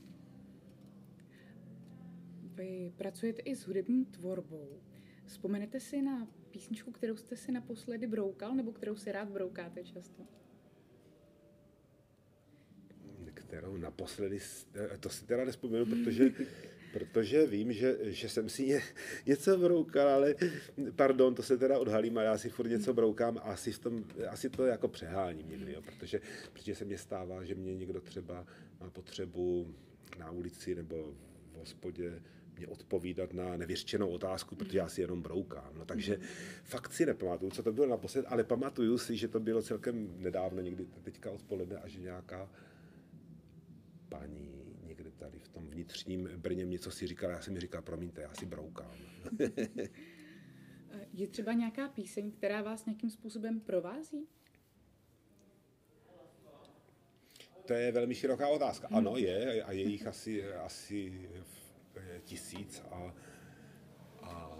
Vy 2.61 2.93
pracujete 2.97 3.41
i 3.41 3.55
s 3.55 3.67
hudební 3.67 4.05
tvorbou. 4.05 4.81
Vzpomenete 5.25 5.79
si 5.79 6.01
na 6.01 6.27
písničku, 6.51 6.91
kterou 6.91 7.15
jste 7.15 7.35
si 7.35 7.51
naposledy 7.51 8.07
broukal, 8.07 8.55
nebo 8.55 8.71
kterou 8.71 8.95
si 8.95 9.11
rád 9.11 9.29
broukáte 9.29 9.83
často? 9.83 10.23
kterou 13.33 13.77
naposledy, 13.77 14.39
eh, 14.75 14.97
to 14.97 15.09
si 15.09 15.25
teda 15.25 15.45
nespomenu, 15.45 15.85
protože, 15.85 16.31
protože 16.93 17.47
vím, 17.47 17.73
že, 17.73 17.97
že 18.01 18.29
jsem 18.29 18.49
si 18.49 18.65
ně, 18.65 18.81
něco 19.25 19.57
broukal, 19.57 20.09
ale 20.09 20.35
pardon, 20.95 21.35
to 21.35 21.43
se 21.43 21.57
teda 21.57 21.79
odhalím 21.79 22.17
a 22.17 22.23
já 22.23 22.37
si 22.37 22.49
furt 22.49 22.69
něco 22.69 22.93
broukám 22.93 23.37
a 23.37 23.41
asi, 23.41 23.71
v 23.71 23.79
tom, 23.79 24.05
asi 24.29 24.49
to 24.49 24.65
jako 24.65 24.87
přeháním 24.87 25.49
někdy, 25.49 25.73
jo, 25.73 25.81
protože, 25.81 26.21
protože 26.53 26.75
se 26.75 26.85
mě 26.85 26.97
stává, 26.97 27.43
že 27.43 27.55
mě 27.55 27.75
někdo 27.75 28.01
třeba 28.01 28.45
má 28.79 28.89
potřebu 28.89 29.75
na 30.19 30.31
ulici 30.31 30.75
nebo 30.75 31.15
v 31.53 31.57
hospodě 31.57 32.21
mě 32.57 32.67
odpovídat 32.67 33.33
na 33.33 33.57
nevěřčenou 33.57 34.09
otázku, 34.09 34.55
protože 34.55 34.77
já 34.77 34.87
si 34.87 35.01
jenom 35.01 35.21
broukám. 35.21 35.73
No, 35.77 35.85
takže 35.85 36.19
fakt 36.63 36.93
si 36.93 37.05
nepamatuju, 37.05 37.51
co 37.51 37.63
to 37.63 37.73
bylo 37.73 37.87
naposled, 37.87 38.25
ale 38.29 38.43
pamatuju 38.43 38.97
si, 38.97 39.17
že 39.17 39.27
to 39.27 39.39
bylo 39.39 39.61
celkem 39.61 40.15
nedávno, 40.17 40.61
někdy 40.61 40.85
teďka 41.03 41.31
odpoledne 41.31 41.77
a 41.77 41.87
že 41.87 41.99
nějaká 41.99 42.49
paní 44.09 44.61
někde 44.87 45.11
tady 45.11 45.39
v 45.39 45.47
tom 45.47 45.67
vnitřním 45.67 46.29
Brně 46.37 46.65
něco 46.65 46.91
si 46.91 47.07
říkala, 47.07 47.33
já 47.33 47.41
jsem 47.41 47.53
mi 47.53 47.59
říkal, 47.59 47.81
promiňte, 47.81 48.21
já 48.21 48.33
si 48.33 48.45
broukám. 48.45 48.95
je 51.13 51.27
třeba 51.27 51.53
nějaká 51.53 51.89
píseň, 51.89 52.31
která 52.31 52.61
vás 52.61 52.85
nějakým 52.85 53.09
způsobem 53.09 53.59
provází? 53.59 54.27
To 57.65 57.73
je 57.73 57.91
velmi 57.91 58.15
široká 58.15 58.47
otázka. 58.47 58.87
Ano, 58.91 59.17
je 59.17 59.63
a 59.63 59.71
je 59.71 59.81
jich 59.81 60.07
asi, 60.07 60.53
asi 60.53 61.29
tisíc 62.23 62.81
a, 62.91 63.13
a 64.21 64.57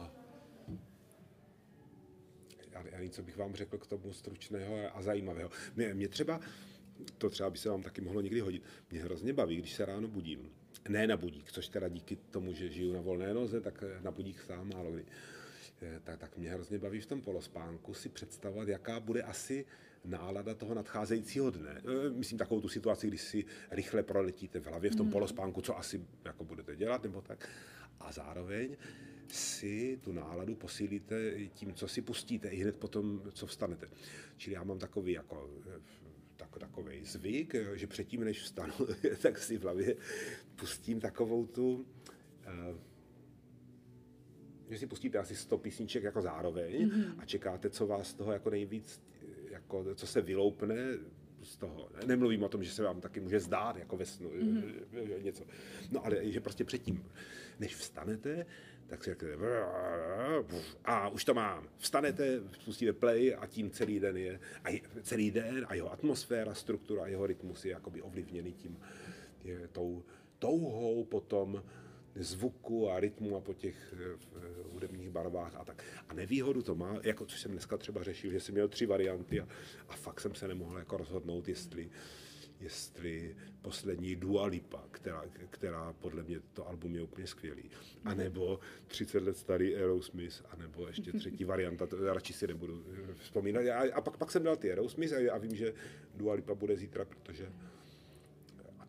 já 2.92 3.02
něco 3.02 3.24
bych 3.24 3.38
vám 3.38 3.56
řekl 3.56 3.78
k 3.78 3.88
tomu 3.88 4.14
stručného 4.14 4.98
a 4.98 5.02
zajímavého. 5.02 5.50
Mě, 5.76 5.94
mě 5.94 6.08
třeba 6.08 6.40
to 7.18 7.30
třeba 7.30 7.50
by 7.50 7.58
se 7.58 7.70
vám 7.70 7.84
taky 7.84 8.02
mohlo 8.02 8.22
někdy 8.22 8.40
hodit. 8.40 8.64
Mě 8.92 9.04
hrozně 9.04 9.34
baví, 9.34 9.58
když 9.58 9.74
se 9.74 9.86
ráno 9.86 10.08
budím. 10.08 10.52
Ne 10.90 11.08
na 11.08 11.18
budík, 11.18 11.52
což 11.52 11.68
teda 11.68 11.88
díky 11.90 12.16
tomu, 12.16 12.54
že 12.54 12.70
žiju 12.70 12.94
na 12.94 13.02
volné 13.02 13.34
noze, 13.34 13.62
tak 13.62 13.84
na 14.02 14.12
budík 14.12 14.42
sám 14.42 14.70
málo 14.70 14.92
kdy. 14.92 15.06
Eh, 15.82 16.00
tak, 16.04 16.20
tak 16.20 16.38
mě 16.38 16.50
hrozně 16.50 16.80
baví 16.80 17.00
v 17.00 17.06
tom 17.06 17.22
polospánku 17.22 17.94
si 17.94 18.10
představovat, 18.10 18.68
jaká 18.68 19.00
bude 19.00 19.24
asi 19.24 19.66
nálada 20.06 20.54
toho 20.54 20.74
nadcházejícího 20.74 21.50
dne. 21.50 21.82
Eh, 21.82 22.10
myslím 22.10 22.38
takovou 22.38 22.62
tu 22.62 22.70
situaci, 22.70 23.08
kdy 23.08 23.18
si 23.18 23.46
rychle 23.72 24.04
proletíte 24.04 24.60
v 24.60 24.66
hlavě 24.66 24.92
v 24.92 24.96
tom 24.96 25.06
mm. 25.06 25.12
polospánku, 25.12 25.62
co 25.62 25.78
asi 25.78 26.06
jako 26.26 26.44
budete 26.44 26.76
dělat, 26.76 27.04
nebo 27.04 27.22
tak. 27.22 27.50
A 28.00 28.12
zároveň 28.12 28.78
si 29.28 30.00
tu 30.02 30.12
náladu 30.12 30.56
posílíte 30.56 31.34
tím, 31.54 31.74
co 31.74 31.88
si 31.88 32.02
pustíte, 32.02 32.50
i 32.50 32.62
hned 32.62 32.76
potom, 32.76 33.22
co 33.34 33.46
vstanete. 33.48 33.88
Čili 34.38 34.54
já 34.54 34.64
mám 34.64 34.80
takový 34.80 35.12
jako 35.12 35.50
eh, 35.68 35.82
tak, 36.38 36.60
takový 36.60 37.06
zvyk, 37.06 37.56
že 37.74 37.88
předtím, 37.88 38.24
než 38.24 38.42
vstanu, 38.42 38.74
tak 39.22 39.38
si 39.38 39.58
v 39.58 39.62
hlavě 39.62 39.96
pustím 40.56 41.00
takovou 41.00 41.46
tu, 41.46 41.74
uh, 41.74 42.78
že 44.70 44.78
si 44.78 44.88
pustíte 44.88 45.18
asi 45.18 45.36
100 45.36 45.58
písniček 45.58 46.04
jako 46.04 46.22
zároveň 46.22 46.90
mm-hmm. 46.90 47.14
a 47.18 47.26
čekáte, 47.26 47.70
co 47.70 47.88
vás 47.88 48.14
toho 48.14 48.32
jako 48.32 48.50
nejvíc, 48.50 49.02
jako, 49.78 49.96
co 49.96 50.08
se 50.08 50.22
vyloupne 50.22 50.76
z 51.44 51.58
toho. 51.58 51.90
Nemluvím 52.06 52.44
o 52.44 52.50
tom, 52.50 52.64
že 52.64 52.72
se 52.72 52.84
vám 52.84 53.02
taky 53.02 53.20
může 53.20 53.40
zdát 53.40 53.76
jako 53.76 53.98
ve 53.98 54.06
snu 54.06 54.30
mm-hmm. 54.30 55.24
něco. 55.24 55.44
No 55.92 56.06
ale 56.06 56.32
že 56.32 56.40
prostě 56.40 56.64
předtím, 56.64 57.06
než 57.60 57.76
vstanete, 57.76 58.46
tak 58.88 59.04
si 59.04 59.10
řeknete, 59.10 59.64
a 60.86 61.10
už 61.10 61.26
to 61.26 61.34
mám. 61.34 61.68
Vstanete, 61.78 62.40
spustíte 62.62 62.94
play 62.94 63.36
a 63.36 63.48
tím 63.48 63.72
celý 63.72 64.00
den 64.00 64.18
je, 64.18 64.40
a 64.64 64.82
celý 65.02 65.32
den 65.32 65.66
a 65.70 65.74
jeho 65.74 65.92
atmosféra, 65.92 66.54
struktura, 66.54 67.08
jeho 67.08 67.28
rytmus 67.28 67.66
je 67.66 67.72
jakoby 67.72 68.02
ovlivněný 68.02 68.54
tím, 68.54 68.80
je 69.44 69.68
tou 69.68 70.04
touhou 70.40 71.06
potom 71.06 71.64
zvuku 72.16 72.90
a 72.90 73.00
rytmu 73.00 73.36
a 73.36 73.42
po 73.42 73.54
těch 73.54 73.94
uh, 73.94 74.74
hudebních 74.74 75.10
barvách 75.10 75.56
a 75.56 75.66
tak. 75.66 75.84
A 76.10 76.14
nevýhodu 76.14 76.62
to 76.62 76.76
má, 76.76 77.00
jako 77.04 77.26
což 77.26 77.42
jsem 77.42 77.52
dneska 77.52 77.78
třeba 77.78 78.04
řešil, 78.04 78.32
že 78.32 78.40
jsem 78.40 78.54
měl 78.56 78.68
tři 78.68 78.86
varianty 78.86 79.42
a, 79.42 79.48
a 79.90 79.96
fakt 79.96 80.22
jsem 80.22 80.36
se 80.36 80.48
nemohl 80.48 80.78
jako 80.78 80.98
rozhodnout, 80.98 81.48
jestli 81.48 81.90
jestli 82.62 83.36
poslední 83.62 84.16
Dua 84.16 84.46
Lipa, 84.46 84.84
která, 84.92 85.24
která 85.50 85.94
podle 85.94 86.24
mě 86.24 86.40
to 86.54 86.68
album 86.68 86.96
je 86.96 87.02
úplně 87.02 87.28
skvělý, 87.28 87.70
a 88.06 88.14
nebo 88.14 88.60
30 88.88 89.24
let 89.24 89.38
starý 89.38 89.76
Aerosmith, 89.76 90.44
a 90.50 90.56
nebo 90.56 90.88
ještě 90.88 91.12
třetí 91.18 91.44
varianta, 91.44 91.88
to 91.88 92.14
radši 92.14 92.34
si 92.34 92.48
nebudu 92.48 92.86
vzpomínat. 93.18 93.68
A, 93.68 93.94
a 93.94 94.02
pak, 94.02 94.18
pak 94.18 94.32
jsem 94.32 94.44
dal 94.44 94.56
ty 94.56 94.70
Aerosmith 94.70 95.14
a, 95.14 95.34
a 95.34 95.38
vím, 95.38 95.56
že 95.56 95.74
Dua 96.16 96.34
Lipa 96.34 96.54
bude 96.54 96.78
zítra, 96.78 97.06
protože 97.06 97.50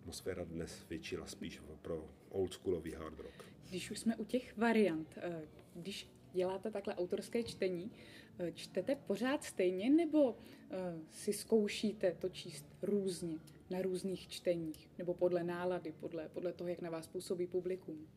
atmosféra 0.02 0.44
dnes 0.44 0.87
většila 0.90 1.26
spíš 1.26 1.61
pro 1.82 2.09
oldschoolový 2.30 2.92
hard 2.92 3.21
rock. 3.21 3.44
Když 3.68 3.90
už 3.90 3.99
jsme 3.99 4.16
u 4.16 4.25
těch 4.25 4.56
variant, 4.56 5.14
eh, 5.16 5.42
když 5.75 6.09
děláte 6.32 6.71
takhle 6.71 6.94
autorské 6.94 7.42
čtení, 7.42 7.90
eh, 8.38 8.52
čtete 8.52 8.97
pořád 8.97 9.44
stejně 9.44 9.90
nebo 9.90 10.37
eh, 10.71 10.99
si 11.11 11.32
zkoušíte 11.32 12.14
to 12.14 12.28
číst 12.28 12.66
různě? 12.82 13.38
na 13.71 13.82
různých 13.82 14.28
čteních, 14.28 14.90
nebo 14.99 15.14
podle 15.14 15.44
nálady, 15.44 15.92
podle, 16.00 16.28
podle 16.28 16.52
toho, 16.52 16.68
jak 16.68 16.80
na 16.80 16.90
vás 16.90 17.06
působí 17.06 17.47
publikum? 17.47 18.09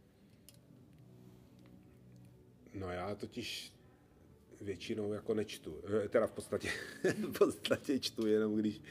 No 2.73 2.89
já 2.89 3.15
totiž 3.15 3.73
většinou 4.61 5.13
jako 5.13 5.33
nečtu. 5.33 5.81
Eh, 6.05 6.09
Teda 6.09 6.27
v 6.27 6.31
podstatě, 6.31 6.69
v 7.03 7.37
podstatě 7.37 7.99
čtu 7.99 8.27
jenom, 8.27 8.55
když, 8.55 8.81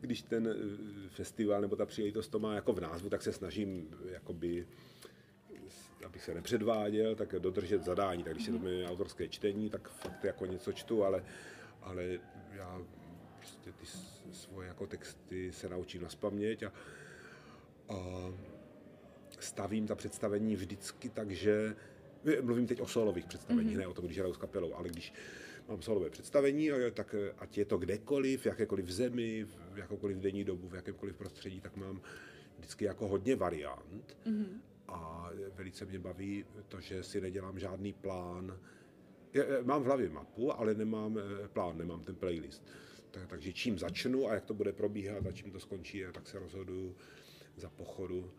když 0.00 0.22
ten 0.22 0.48
eh, 0.48 1.08
festival 1.08 1.60
nebo 1.60 1.76
ta 1.76 1.86
příležitost 1.86 2.28
to 2.28 2.38
má 2.38 2.54
jako 2.54 2.72
v 2.72 2.80
názvu, 2.80 3.08
tak 3.08 3.22
se 3.22 3.32
snažím 3.32 3.88
jakoby 4.04 4.66
abych 6.04 6.24
se 6.24 6.34
nepředváděl, 6.34 7.14
tak 7.14 7.34
dodržet 7.38 7.84
zadání. 7.84 8.22
Tak 8.22 8.32
když 8.32 8.44
se 8.44 8.52
to 8.52 8.58
jmenuje 8.58 8.88
autorské 8.88 9.28
čtení, 9.28 9.70
tak 9.70 9.88
fakt 9.88 10.24
jako 10.24 10.46
něco 10.46 10.72
čtu, 10.72 11.04
ale, 11.04 11.24
ale 11.82 12.04
já 12.52 12.82
prostě 13.38 13.72
ty 13.72 13.86
svoje 14.32 14.68
jako 14.68 14.86
texty 14.86 15.52
se 15.52 15.68
naučím 15.68 16.02
na 16.02 16.08
spaměť 16.08 16.62
a, 16.62 16.72
a 17.88 17.94
stavím 19.38 19.86
ta 19.86 19.94
představení 19.94 20.56
vždycky 20.56 21.08
tak, 21.08 21.30
že 21.30 21.76
mluvím 22.42 22.66
teď 22.66 22.80
o 22.80 22.86
solových 22.86 23.26
představení, 23.26 23.74
mm-hmm. 23.74 23.78
ne 23.78 23.86
o 23.86 23.94
tom, 23.94 24.04
když 24.04 24.18
hraju 24.18 24.34
s 24.34 24.36
kapelou, 24.36 24.74
ale 24.74 24.88
když 24.88 25.14
mám 25.68 25.82
solové 25.82 26.10
představení, 26.10 26.70
tak 26.94 27.14
ať 27.38 27.58
je 27.58 27.64
to 27.64 27.78
kdekoliv, 27.78 28.42
v 28.42 28.46
jakékoliv 28.46 28.90
zemi, 28.90 29.46
v 29.72 29.78
jakoukoliv 29.78 30.16
denní 30.16 30.44
dobu, 30.44 30.68
v 30.68 30.74
jakémkoliv 30.74 31.16
prostředí, 31.16 31.60
tak 31.60 31.76
mám 31.76 32.00
vždycky 32.58 32.84
jako 32.84 33.08
hodně 33.08 33.36
variant. 33.36 34.16
Mm-hmm. 34.26 34.60
A 34.88 35.30
velice 35.54 35.84
mě 35.84 35.98
baví 35.98 36.44
to, 36.68 36.80
že 36.80 37.02
si 37.02 37.20
nedělám 37.20 37.58
žádný 37.58 37.92
plán. 37.92 38.58
Mám 39.62 39.82
v 39.82 39.86
hlavě 39.86 40.08
mapu, 40.08 40.52
ale 40.52 40.74
nemám 40.74 41.18
eh, 41.18 41.48
plán, 41.48 41.78
nemám 41.78 42.04
ten 42.04 42.14
playlist. 42.14 42.66
Tak, 43.10 43.26
takže 43.26 43.52
čím 43.52 43.78
začnu 43.78 44.28
a 44.28 44.34
jak 44.34 44.44
to 44.44 44.54
bude 44.54 44.72
probíhat 44.72 45.26
a 45.26 45.32
čím 45.32 45.50
to 45.50 45.60
skončí, 45.60 46.04
tak 46.12 46.28
se 46.28 46.38
rozhoduju 46.38 46.96
za 47.56 47.70
pochodu. 47.70 48.30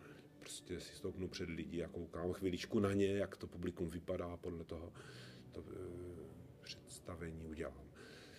Prostě 0.43 0.79
si 0.79 0.95
stoupnu 0.95 1.27
před 1.27 1.50
lidi 1.50 1.83
a 1.83 1.88
koukám 1.88 2.33
chviličku 2.33 2.79
na 2.79 2.93
ně, 2.93 3.07
jak 3.07 3.38
to 3.38 3.47
publikum 3.47 3.89
vypadá, 3.89 4.38
podle 4.38 4.63
toho 4.63 4.93
to 5.51 5.62
e, 5.62 5.63
představení 6.62 7.45
udělám. 7.45 7.89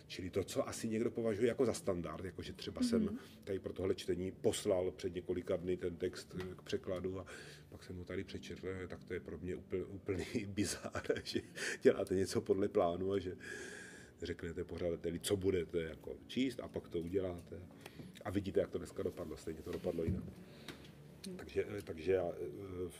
Čili 0.06 0.30
to, 0.30 0.44
co 0.44 0.68
asi 0.68 0.88
někdo 0.88 1.11
považuje 1.11 1.49
jako 1.49 1.66
za 1.66 1.73
standard, 1.73 2.25
jakože 2.25 2.52
třeba 2.52 2.82
mm-hmm. 2.82 2.88
jsem 2.88 3.02
mhm. 3.02 3.18
tady 3.44 3.58
pro 3.58 3.73
tohle 3.73 3.94
čtení 3.94 4.32
poslal 4.32 4.90
před 4.90 5.14
několika 5.14 5.56
dny 5.56 5.76
ten 5.76 5.96
text 5.96 6.37
k 6.56 6.62
překladu 6.62 7.20
a 7.20 7.26
pak 7.68 7.84
jsem 7.84 7.96
ho 7.96 8.04
tady 8.04 8.25
přečetl, 8.25 8.68
tak 8.88 9.04
to 9.04 9.14
je 9.14 9.20
pro 9.20 9.38
mě 9.38 9.56
úplný, 9.56 9.84
úplný 9.84 10.26
bizár, 10.46 11.02
že 11.25 11.40
děláte 11.82 12.14
něco 12.14 12.40
podle 12.40 12.68
plánu 12.68 13.12
a 13.12 13.18
že 13.18 13.37
řeknete 14.23 14.64
pořadateli, 14.64 15.20
co 15.20 15.37
budete 15.37 15.82
jako 15.82 16.16
číst 16.26 16.61
a 16.61 16.68
pak 16.68 16.88
to 16.88 17.00
uděláte. 17.00 17.61
A 18.25 18.30
vidíte, 18.30 18.61
jak 18.61 18.70
to 18.70 18.78
dneska 18.78 19.02
dopadlo, 19.02 19.37
stejně 19.37 19.62
to 19.62 19.73
dopadlo 19.73 20.04
jinak. 20.04 20.25
Takže, 21.37 21.66
takže 21.85 22.12
já 22.12 22.28
eh, 22.28 22.90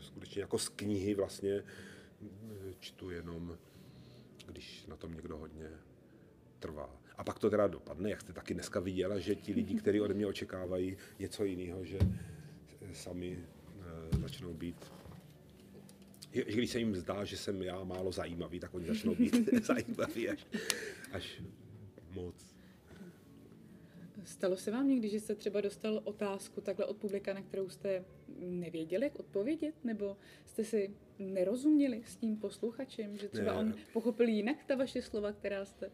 skutečně 0.00 0.40
jako 0.40 0.58
z 0.58 0.68
knihy 0.68 1.14
vlastně 1.14 1.52
eh, 1.52 1.64
čtu 2.80 3.10
jenom, 3.10 3.58
když 4.46 4.86
na 4.86 4.96
tom 4.96 5.14
někdo 5.14 5.36
hodně 5.36 5.70
trvá. 6.58 6.90
A 7.16 7.24
pak 7.24 7.38
to 7.38 7.50
teda 7.50 7.66
dopadne, 7.66 8.10
jak 8.10 8.20
jste 8.20 8.32
taky 8.32 8.54
dneska 8.54 8.80
viděla, 8.80 9.18
že 9.18 9.34
ti 9.34 9.52
lidi, 9.52 9.74
kteří 9.80 10.00
ode 10.00 10.14
mě 10.14 10.26
očekávají 10.26 10.96
něco 11.18 11.44
jiného, 11.44 11.84
že 11.84 11.98
sami 12.92 13.38
eh, 13.80 14.18
začnou 14.18 14.54
být 14.54 14.98
když 16.30 16.70
se 16.70 16.78
jim 16.78 16.94
zdá, 16.94 17.24
že 17.24 17.36
jsem 17.36 17.62
já 17.62 17.84
málo 17.84 18.12
zajímavý, 18.12 18.60
tak 18.60 18.74
oni 18.74 18.86
začnou 18.86 19.14
být 19.14 19.48
zajímaví 19.62 20.28
až, 20.28 20.46
až 21.12 21.42
moc. 22.10 22.57
Stalo 24.28 24.56
se 24.56 24.70
vám 24.70 24.88
někdy, 24.88 25.08
že 25.08 25.20
jste 25.20 25.34
třeba 25.34 25.60
dostal 25.60 26.00
otázku 26.04 26.60
takhle 26.60 26.86
od 26.86 26.96
publika, 26.96 27.34
na 27.34 27.42
kterou 27.42 27.68
jste 27.68 28.04
nevěděli, 28.38 29.04
jak 29.04 29.18
odpovědět? 29.18 29.74
Nebo 29.84 30.16
jste 30.44 30.64
si 30.64 30.94
nerozuměli 31.18 32.02
s 32.06 32.16
tím 32.16 32.36
posluchačem, 32.36 33.16
že 33.16 33.28
třeba 33.28 33.52
ne. 33.52 33.58
on 33.58 33.74
pochopil 33.92 34.28
jinak 34.28 34.64
ta 34.64 34.74
vaše 34.74 35.02
slova, 35.02 35.32
která 35.32 35.64
jste 35.64 35.86
uh, 35.86 35.92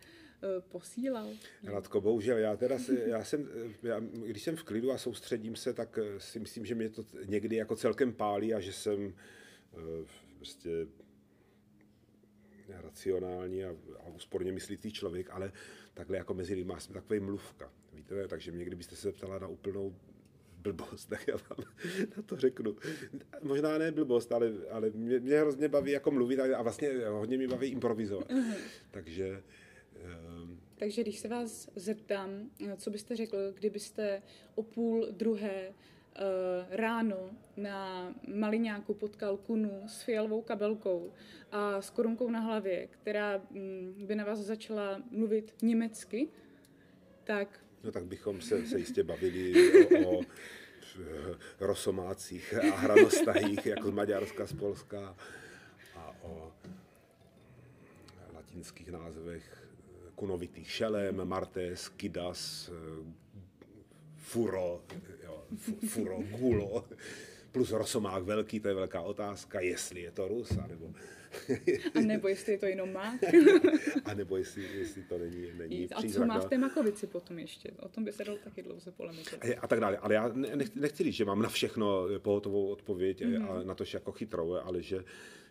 posílal? 0.68 1.28
Radko, 1.64 2.00
bohužel, 2.00 2.38
já 2.38 2.56
teda 2.56 2.78
si, 2.78 3.02
já 3.06 3.24
jsem, 3.24 3.48
já, 3.82 4.00
když 4.00 4.42
jsem 4.42 4.56
v 4.56 4.64
klidu 4.64 4.92
a 4.92 4.98
soustředím 4.98 5.56
se, 5.56 5.74
tak 5.74 5.98
eh, 5.98 6.20
si 6.20 6.38
myslím, 6.38 6.66
že 6.66 6.74
mě 6.74 6.88
to 6.88 7.04
někdy 7.26 7.56
jako 7.56 7.76
celkem 7.76 8.12
pálí 8.12 8.54
a 8.54 8.60
že 8.60 8.72
jsem 8.72 9.04
uh, 9.06 9.12
prostě 10.36 10.86
racionální 12.68 13.64
a, 13.64 13.76
a 14.00 14.08
úsporně 14.08 14.52
myslící 14.52 14.92
člověk, 14.92 15.30
ale 15.30 15.52
takhle 15.94 16.16
jako 16.16 16.34
mezi 16.34 16.54
lidmi 16.54 16.74
jsem 16.78 16.94
takový 16.94 17.20
mluvka, 17.20 17.72
víte, 17.94 18.28
takže 18.28 18.52
mě 18.52 18.64
kdybyste 18.64 18.96
se 18.96 19.12
ptala 19.12 19.38
na 19.38 19.48
úplnou 19.48 19.94
blbost, 20.58 21.06
tak 21.10 21.28
já 21.28 21.36
vám 21.36 21.66
na 22.16 22.22
to 22.22 22.36
řeknu. 22.36 22.76
Možná 23.42 23.78
ne 23.78 23.92
blbost, 23.92 24.32
ale, 24.32 24.52
ale 24.70 24.90
mě, 24.90 25.20
mě 25.20 25.40
hrozně 25.40 25.68
baví 25.68 25.90
jako 25.90 26.10
mluvit 26.10 26.40
a 26.40 26.62
vlastně 26.62 26.90
hodně 27.08 27.38
mi 27.38 27.46
baví 27.46 27.68
improvizovat. 27.68 28.30
Uh-huh. 28.30 28.54
Takže 28.90 29.42
um, 30.40 30.60
takže 30.76 31.02
když 31.02 31.18
se 31.18 31.28
vás 31.28 31.70
zeptám, 31.76 32.50
co 32.76 32.90
byste 32.90 33.16
řekl, 33.16 33.52
kdybyste 33.52 34.22
o 34.54 34.62
půl 34.62 35.06
druhé 35.10 35.68
uh, 35.68 35.74
ráno 36.70 37.30
na 37.56 38.14
Maliňáku 38.34 38.94
potkal 38.94 39.36
kunu 39.36 39.82
s 39.86 40.02
fialovou 40.02 40.42
kabelkou 40.42 41.12
a 41.52 41.80
s 41.80 41.90
korunkou 41.90 42.30
na 42.30 42.40
hlavě, 42.40 42.86
která 42.86 43.36
um, 43.36 44.06
by 44.06 44.14
na 44.14 44.24
vás 44.24 44.38
začala 44.38 45.02
mluvit 45.10 45.54
německy, 45.62 46.28
tak... 47.24 47.63
No 47.84 47.92
tak 47.92 48.04
bychom 48.04 48.40
se, 48.40 48.66
se 48.66 48.78
jistě 48.78 49.02
bavili 49.02 49.52
o, 50.06 50.18
o 50.18 50.24
rosomácích 51.60 52.54
a 52.54 52.76
hranostajích, 52.76 53.66
jako 53.66 53.88
z 53.90 53.94
Maďarska, 53.94 54.46
z 54.46 54.52
Polska 54.52 55.16
a 55.94 56.16
o 56.22 56.52
latinských 58.34 58.88
názvech 58.88 59.64
kunovitých 60.14 60.70
šelem, 60.70 61.24
martes, 61.24 61.88
kidas, 61.88 62.70
furo, 64.16 64.82
jo, 65.24 65.44
furo, 65.88 66.18
gulo, 66.30 66.84
plus 67.54 67.72
rosomák 67.72 68.22
velký, 68.22 68.60
to 68.60 68.68
je 68.68 68.74
velká 68.74 69.00
otázka, 69.00 69.60
jestli 69.60 70.00
je 70.00 70.10
to 70.10 70.28
Rus, 70.28 70.58
anebo... 70.58 70.92
A 71.94 72.00
nebo 72.00 72.28
jestli 72.28 72.52
je 72.52 72.58
to 72.58 72.66
jenom 72.66 72.92
mák. 72.92 73.20
a 74.04 74.14
nebo 74.14 74.36
jestli, 74.36 74.78
jestli 74.78 75.02
to 75.02 75.18
není, 75.18 75.50
není 75.58 75.92
A 75.92 76.02
co 76.02 76.26
má 76.26 76.38
v 76.38 76.48
té 76.48 76.58
makovici 76.58 77.06
potom 77.06 77.38
ještě? 77.38 77.70
O 77.80 77.88
tom 77.88 78.04
by 78.04 78.12
se 78.12 78.24
dalo 78.24 78.38
taky 78.44 78.62
dlouze 78.62 78.90
polemizovat. 78.90 79.44
A, 79.60 79.66
tak 79.66 79.80
dále. 79.80 79.98
Ale 79.98 80.14
já 80.14 80.28
nechci, 80.28 80.80
nechci 80.80 81.04
říct, 81.04 81.14
že 81.14 81.24
mám 81.24 81.42
na 81.42 81.48
všechno 81.48 82.06
pohotovou 82.18 82.68
odpověď 82.68 83.22
mm-hmm. 83.22 83.50
a 83.50 83.64
na 83.64 83.74
to 83.74 83.84
jako 83.94 84.12
chytrou, 84.12 84.52
ale 84.52 84.82
že, 84.82 85.04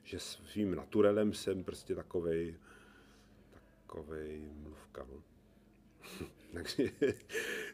že 0.03 0.19
svým 0.19 0.75
naturelem 0.75 1.33
jsem 1.33 1.63
prostě 1.63 1.95
takovej, 1.95 2.55
takovej 3.51 4.41
mluvka. 4.63 5.07
No. 5.11 5.23
takže, 6.53 6.89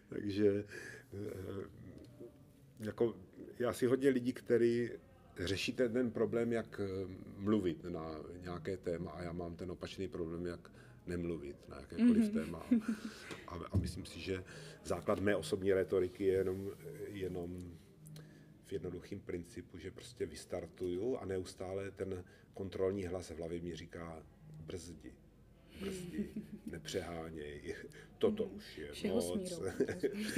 takže 0.10 0.63
eh, 1.13 1.80
jako 2.80 3.15
já 3.60 3.74
si 3.74 3.86
hodně 3.86 4.10
lidí, 4.10 4.34
kteří 4.34 4.89
řeší 5.39 5.74
ten, 5.74 5.94
ten 5.94 6.12
problém, 6.12 6.54
jak 6.54 6.82
eh, 6.84 7.08
mluvit 7.38 7.84
na 7.84 8.15
nějaké 8.42 8.78
téma 8.78 9.12
a 9.12 9.24
já 9.24 9.32
mám 9.32 9.56
ten 9.56 9.72
opačný 9.72 10.08
problém, 10.08 10.46
jak 10.46 10.72
nemluvit 11.08 11.70
na 11.70 11.80
jakékoliv 11.80 12.24
mm-hmm. 12.24 12.34
téma. 12.34 12.65
A, 13.48 13.56
a 13.72 13.78
myslím 13.78 14.06
si, 14.06 14.20
že 14.20 14.44
základ 14.84 15.20
mé 15.20 15.36
osobní 15.36 15.74
retoriky 15.74 16.24
je 16.24 16.34
jenom, 16.34 16.72
jenom 17.08 17.78
v 18.65 18.74
jednoduchém 18.74 19.20
principu, 19.20 19.78
že 19.78 19.92
prostě 19.92 20.26
vystartuju 20.26 21.18
a 21.18 21.26
neustále 21.26 21.92
ten 21.92 22.24
kontrolní 22.54 23.06
hlas 23.06 23.30
v 23.30 23.38
hlavě 23.38 23.62
mi 23.62 23.76
říká 23.76 24.24
brzdi 24.65 25.13
brzdí, 25.82 26.26
nepřeháněj, 26.65 27.76
toto 28.20 28.44
už 28.44 28.78
je 28.78 28.92
všeho 28.92 29.15
moc. 29.15 29.52
Smírou. 29.54 29.72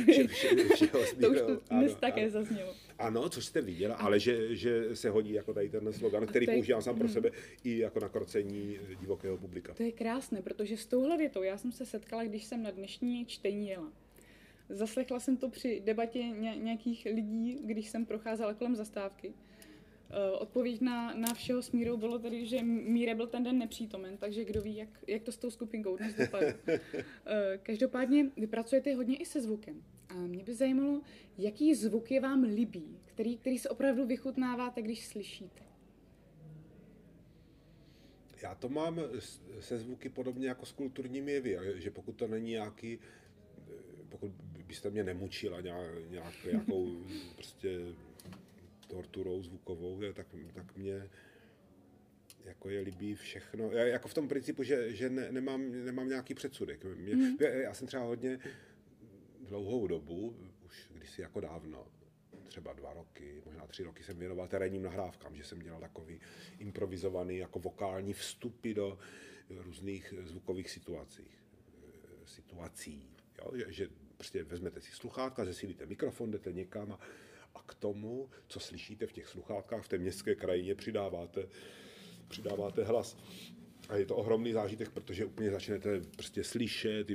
vše, 0.07 0.27
vše, 0.27 0.47
všeho 0.75 1.05
smírou. 1.05 1.11
To 1.21 1.29
už 1.31 1.39
to 1.39 1.75
dnes 1.75 1.91
ano, 1.91 1.99
také 1.99 2.21
ano. 2.21 2.31
zaznělo. 2.31 2.73
Ano, 2.97 3.29
což 3.29 3.45
jste 3.45 3.61
viděla, 3.61 3.95
ale 3.95 4.19
že, 4.19 4.55
že 4.55 4.95
se 4.95 5.09
hodí 5.09 5.33
jako 5.33 5.53
tady 5.53 5.69
ten 5.69 5.93
slogan, 5.93 6.27
který 6.27 6.45
je, 6.49 6.53
používám 6.53 6.81
sám 6.81 6.95
pro 6.95 7.07
hmm. 7.07 7.13
sebe 7.13 7.31
i 7.63 7.77
jako 7.77 7.99
na 7.99 8.09
krocení 8.09 8.77
divokého 8.99 9.37
publika. 9.37 9.73
To 9.73 9.83
je 9.83 9.91
krásné, 9.91 10.41
protože 10.41 10.77
s 10.77 10.85
touhle 10.85 11.17
větou 11.17 11.43
já 11.43 11.57
jsem 11.57 11.71
se 11.71 11.85
setkala, 11.85 12.23
když 12.23 12.45
jsem 12.45 12.63
na 12.63 12.71
dnešní 12.71 13.25
čtení 13.25 13.69
jela. 13.69 13.91
Zaslechla 14.69 15.19
jsem 15.19 15.37
to 15.37 15.49
při 15.49 15.81
debatě 15.85 16.23
nějakých 16.55 17.07
lidí, 17.13 17.57
když 17.63 17.89
jsem 17.89 18.05
procházela 18.05 18.53
kolem 18.53 18.75
zastávky. 18.75 19.33
Eh, 20.13 20.31
odpověď 20.31 20.81
na, 20.81 21.13
na 21.13 21.33
všeho 21.33 21.61
s 21.61 21.71
Mírou 21.71 21.97
bylo 21.97 22.19
tedy, 22.19 22.45
že 22.45 22.63
Míre 22.63 23.15
byl 23.15 23.27
ten 23.27 23.43
den 23.43 23.57
nepřítomen, 23.57 24.17
takže 24.17 24.45
kdo 24.45 24.61
ví, 24.61 24.75
jak, 24.75 24.89
jak 25.07 25.23
to 25.23 25.31
s 25.31 25.37
tou 25.37 25.51
skupinkou 25.51 25.97
dnes 25.97 26.15
dopadne. 26.15 26.55
Eh, 27.25 27.59
každopádně 27.63 28.31
vy 28.37 28.47
pracujete 28.47 28.95
hodně 28.95 29.17
i 29.17 29.25
se 29.25 29.41
zvukem. 29.41 29.83
A 30.09 30.13
mě 30.13 30.43
by 30.43 30.55
zajímalo, 30.55 31.01
jaký 31.37 31.75
zvuk 31.75 32.11
je 32.11 32.21
vám 32.21 32.43
líbí, 32.43 32.99
který, 33.05 33.37
který 33.37 33.59
se 33.59 33.69
opravdu 33.69 34.05
vychutnáváte, 34.05 34.81
když 34.81 35.07
slyšíte. 35.07 35.61
Já 38.41 38.55
to 38.55 38.69
mám 38.69 38.99
se 39.59 39.77
zvuky 39.77 40.09
podobně 40.09 40.47
jako 40.47 40.65
s 40.65 40.71
kulturními 40.71 41.31
jevy, 41.31 41.57
že 41.75 41.91
pokud 41.91 42.11
to 42.11 42.27
není 42.27 42.51
nějaký, 42.51 42.99
eh, 42.99 43.73
pokud 44.09 44.31
byste 44.67 44.89
mě 44.89 45.03
nemučila 45.03 45.61
nějak, 45.61 46.45
nějakou 46.51 46.87
prostě 47.35 47.79
torturou 48.95 49.43
zvukovou, 49.43 50.01
tak, 50.13 50.27
tak 50.53 50.77
mě 50.77 51.09
jako 52.45 52.69
je 52.69 52.81
líbí 52.81 53.15
všechno, 53.15 53.71
já, 53.71 53.83
jako 53.85 54.07
v 54.07 54.13
tom 54.13 54.27
principu, 54.27 54.63
že, 54.63 54.93
že 54.93 55.09
ne, 55.09 55.31
nemám, 55.31 55.85
nemám 55.85 56.09
nějaký 56.09 56.33
předsudek. 56.33 56.83
Mě, 56.95 57.15
Mhm. 57.15 57.37
já, 57.39 57.49
já 57.49 57.73
jsem 57.73 57.87
třeba 57.87 58.03
hodně 58.03 58.39
dlouhou 59.47 59.87
dobu, 59.87 60.35
už 60.65 60.87
kdysi 60.91 61.21
jako 61.21 61.39
dávno, 61.39 61.87
třeba 62.47 62.73
dva 62.73 62.93
roky, 62.93 63.41
možná 63.45 63.67
tři 63.67 63.83
roky 63.83 64.03
jsem 64.03 64.17
věnoval 64.19 64.47
terénním 64.47 64.83
nahrávkám, 64.83 65.35
že 65.35 65.43
jsem 65.43 65.59
dělal 65.59 65.79
takový 65.81 66.19
improvizovaný 66.59 67.37
jako 67.37 67.59
vokální 67.59 68.13
vstupy 68.13 68.73
do 68.73 68.99
různých 69.49 70.13
zvukových 70.23 70.69
situací. 70.69 71.23
situací 72.25 73.09
jo? 73.39 73.51
Že, 73.57 73.65
že 73.73 73.89
prostě 74.17 74.43
vezmete 74.43 74.81
si 74.81 74.91
sluchátka, 74.91 75.45
zesílíte 75.45 75.85
mikrofon, 75.85 76.31
jdete 76.31 76.53
někam 76.53 76.91
a, 76.91 76.99
a 77.55 77.61
k 77.63 77.73
tomu, 77.73 78.29
co 78.47 78.59
slyšíte 78.59 79.07
v 79.07 79.11
těch 79.11 79.27
sluchátkách 79.27 79.83
v 79.83 79.87
té 79.87 79.97
městské 79.97 80.35
krajině, 80.35 80.75
přidáváte, 80.75 81.47
přidáváte 82.27 82.83
hlas. 82.83 83.17
A 83.89 83.95
je 83.95 84.05
to 84.05 84.15
ohromný 84.15 84.53
zážitek, 84.53 84.89
protože 84.89 85.25
úplně 85.25 85.51
začnete 85.51 86.01
prostě 86.15 86.43
slyšet, 86.43 87.07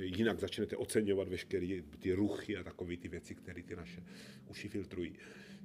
jinak 0.00 0.40
začnete 0.40 0.76
oceňovat 0.76 1.28
veškeré 1.28 1.82
ty 1.98 2.12
ruchy 2.12 2.56
a 2.56 2.62
takové 2.62 2.96
ty 2.96 3.08
věci, 3.08 3.34
které 3.34 3.62
ty 3.62 3.76
naše 3.76 4.02
uši 4.48 4.68
filtrují. 4.68 5.18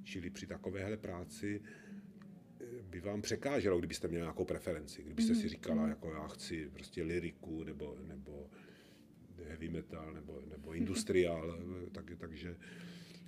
Čili 0.03 0.29
při 0.29 0.47
takovéhle 0.47 0.97
práci 0.97 1.61
eh, 1.61 2.65
by 2.81 2.99
vám 2.99 3.21
překáželo, 3.21 3.79
kdybyste 3.79 4.07
měli 4.07 4.21
nějakou 4.21 4.45
preferenci, 4.45 5.03
kdybyste 5.03 5.35
si 5.35 5.49
říkala, 5.49 5.87
jako 5.87 6.11
já 6.11 6.27
chci 6.27 6.69
prostě 6.69 7.03
liriku 7.03 7.63
nebo, 7.63 7.97
nebo 8.01 8.49
heavy 9.43 9.69
metal 9.69 10.13
nebo, 10.13 10.41
nebo 10.49 10.73
industriál, 10.73 11.59
tak, 11.91 12.11
takže 12.17 12.55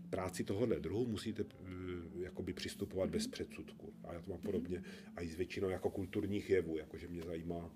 práci 0.10 0.44
tohohle 0.44 0.80
druhu 0.80 1.08
musíte 1.08 1.44
uh, 1.44 2.22
jakoby 2.22 2.54
přistupovat 2.54 3.10
bez 3.10 3.28
předsudku. 3.28 3.94
A 4.04 4.14
já 4.14 4.22
to 4.22 4.32
mám 4.32 4.40
podobně 4.40 4.84
a 5.16 5.22
i 5.22 5.28
s 5.28 5.36
většinou 5.36 5.70
jako 5.70 5.90
kulturních 5.90 6.50
jevů, 6.50 6.78
jakože 6.78 7.08
mě 7.08 7.22
zajímá, 7.22 7.76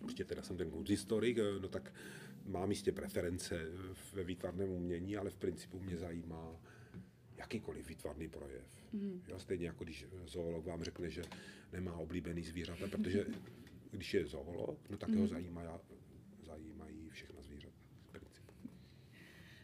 prostě 0.00 0.24
teda 0.24 0.42
jsem 0.42 0.56
ten 0.56 0.70
kunsthistorik, 0.70 1.38
no 1.60 1.68
tak 1.68 1.94
mám 2.46 2.70
jistě 2.70 2.92
preference 2.92 3.66
ve 4.12 4.24
výtvarném 4.24 4.70
umění, 4.70 5.16
ale 5.16 5.30
v 5.30 5.36
principu 5.36 5.80
mě 5.80 5.96
zajímá 5.96 6.60
jakýkoliv 7.36 7.88
výtvarný 7.88 8.28
projev. 8.28 8.64
Mm. 8.92 9.22
Jo, 9.28 9.38
stejně 9.38 9.66
jako 9.66 9.84
když 9.84 10.06
zoolog 10.26 10.66
vám 10.66 10.82
řekne, 10.82 11.10
že 11.10 11.22
nemá 11.72 11.96
oblíbený 11.96 12.42
zvířata, 12.42 12.86
protože 12.86 13.26
když 13.90 14.14
je 14.14 14.26
zoolog, 14.26 14.90
no 14.90 14.96
tak 14.96 15.08
mm. 15.08 15.16
ho 15.20 15.26
zajímá, 15.26 15.80
zajímají 16.46 17.08
všechna 17.08 17.42
zvířata. 17.42 17.82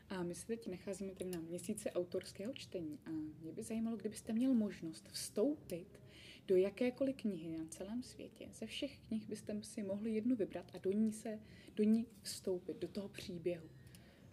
A 0.09 0.23
my 0.23 0.35
se 0.35 0.47
teď 0.47 0.67
nacházíme 0.67 1.15
tady 1.15 1.31
na 1.31 1.41
měsíce 1.41 1.91
autorského 1.91 2.53
čtení 2.53 2.99
a 3.07 3.11
mě 3.11 3.53
by 3.53 3.63
zajímalo, 3.63 3.97
kdybyste 3.97 4.33
měl 4.33 4.55
možnost 4.55 5.09
vstoupit 5.09 6.01
do 6.47 6.57
jakékoliv 6.57 7.17
knihy 7.17 7.59
na 7.59 7.67
celém 7.67 8.03
světě. 8.03 8.49
Ze 8.53 8.67
všech 8.67 8.99
knih 8.99 9.27
byste 9.29 9.63
si 9.63 9.83
mohli 9.83 10.11
jednu 10.15 10.37
vybrat 10.37 10.71
a 10.75 10.79
do 10.79 10.93
ní 10.93 11.13
se, 11.13 11.41
do 11.75 11.85
ní 11.85 12.07
vstoupit, 12.23 12.77
do 12.77 12.89
toho 12.89 13.09
příběhu. 13.09 13.69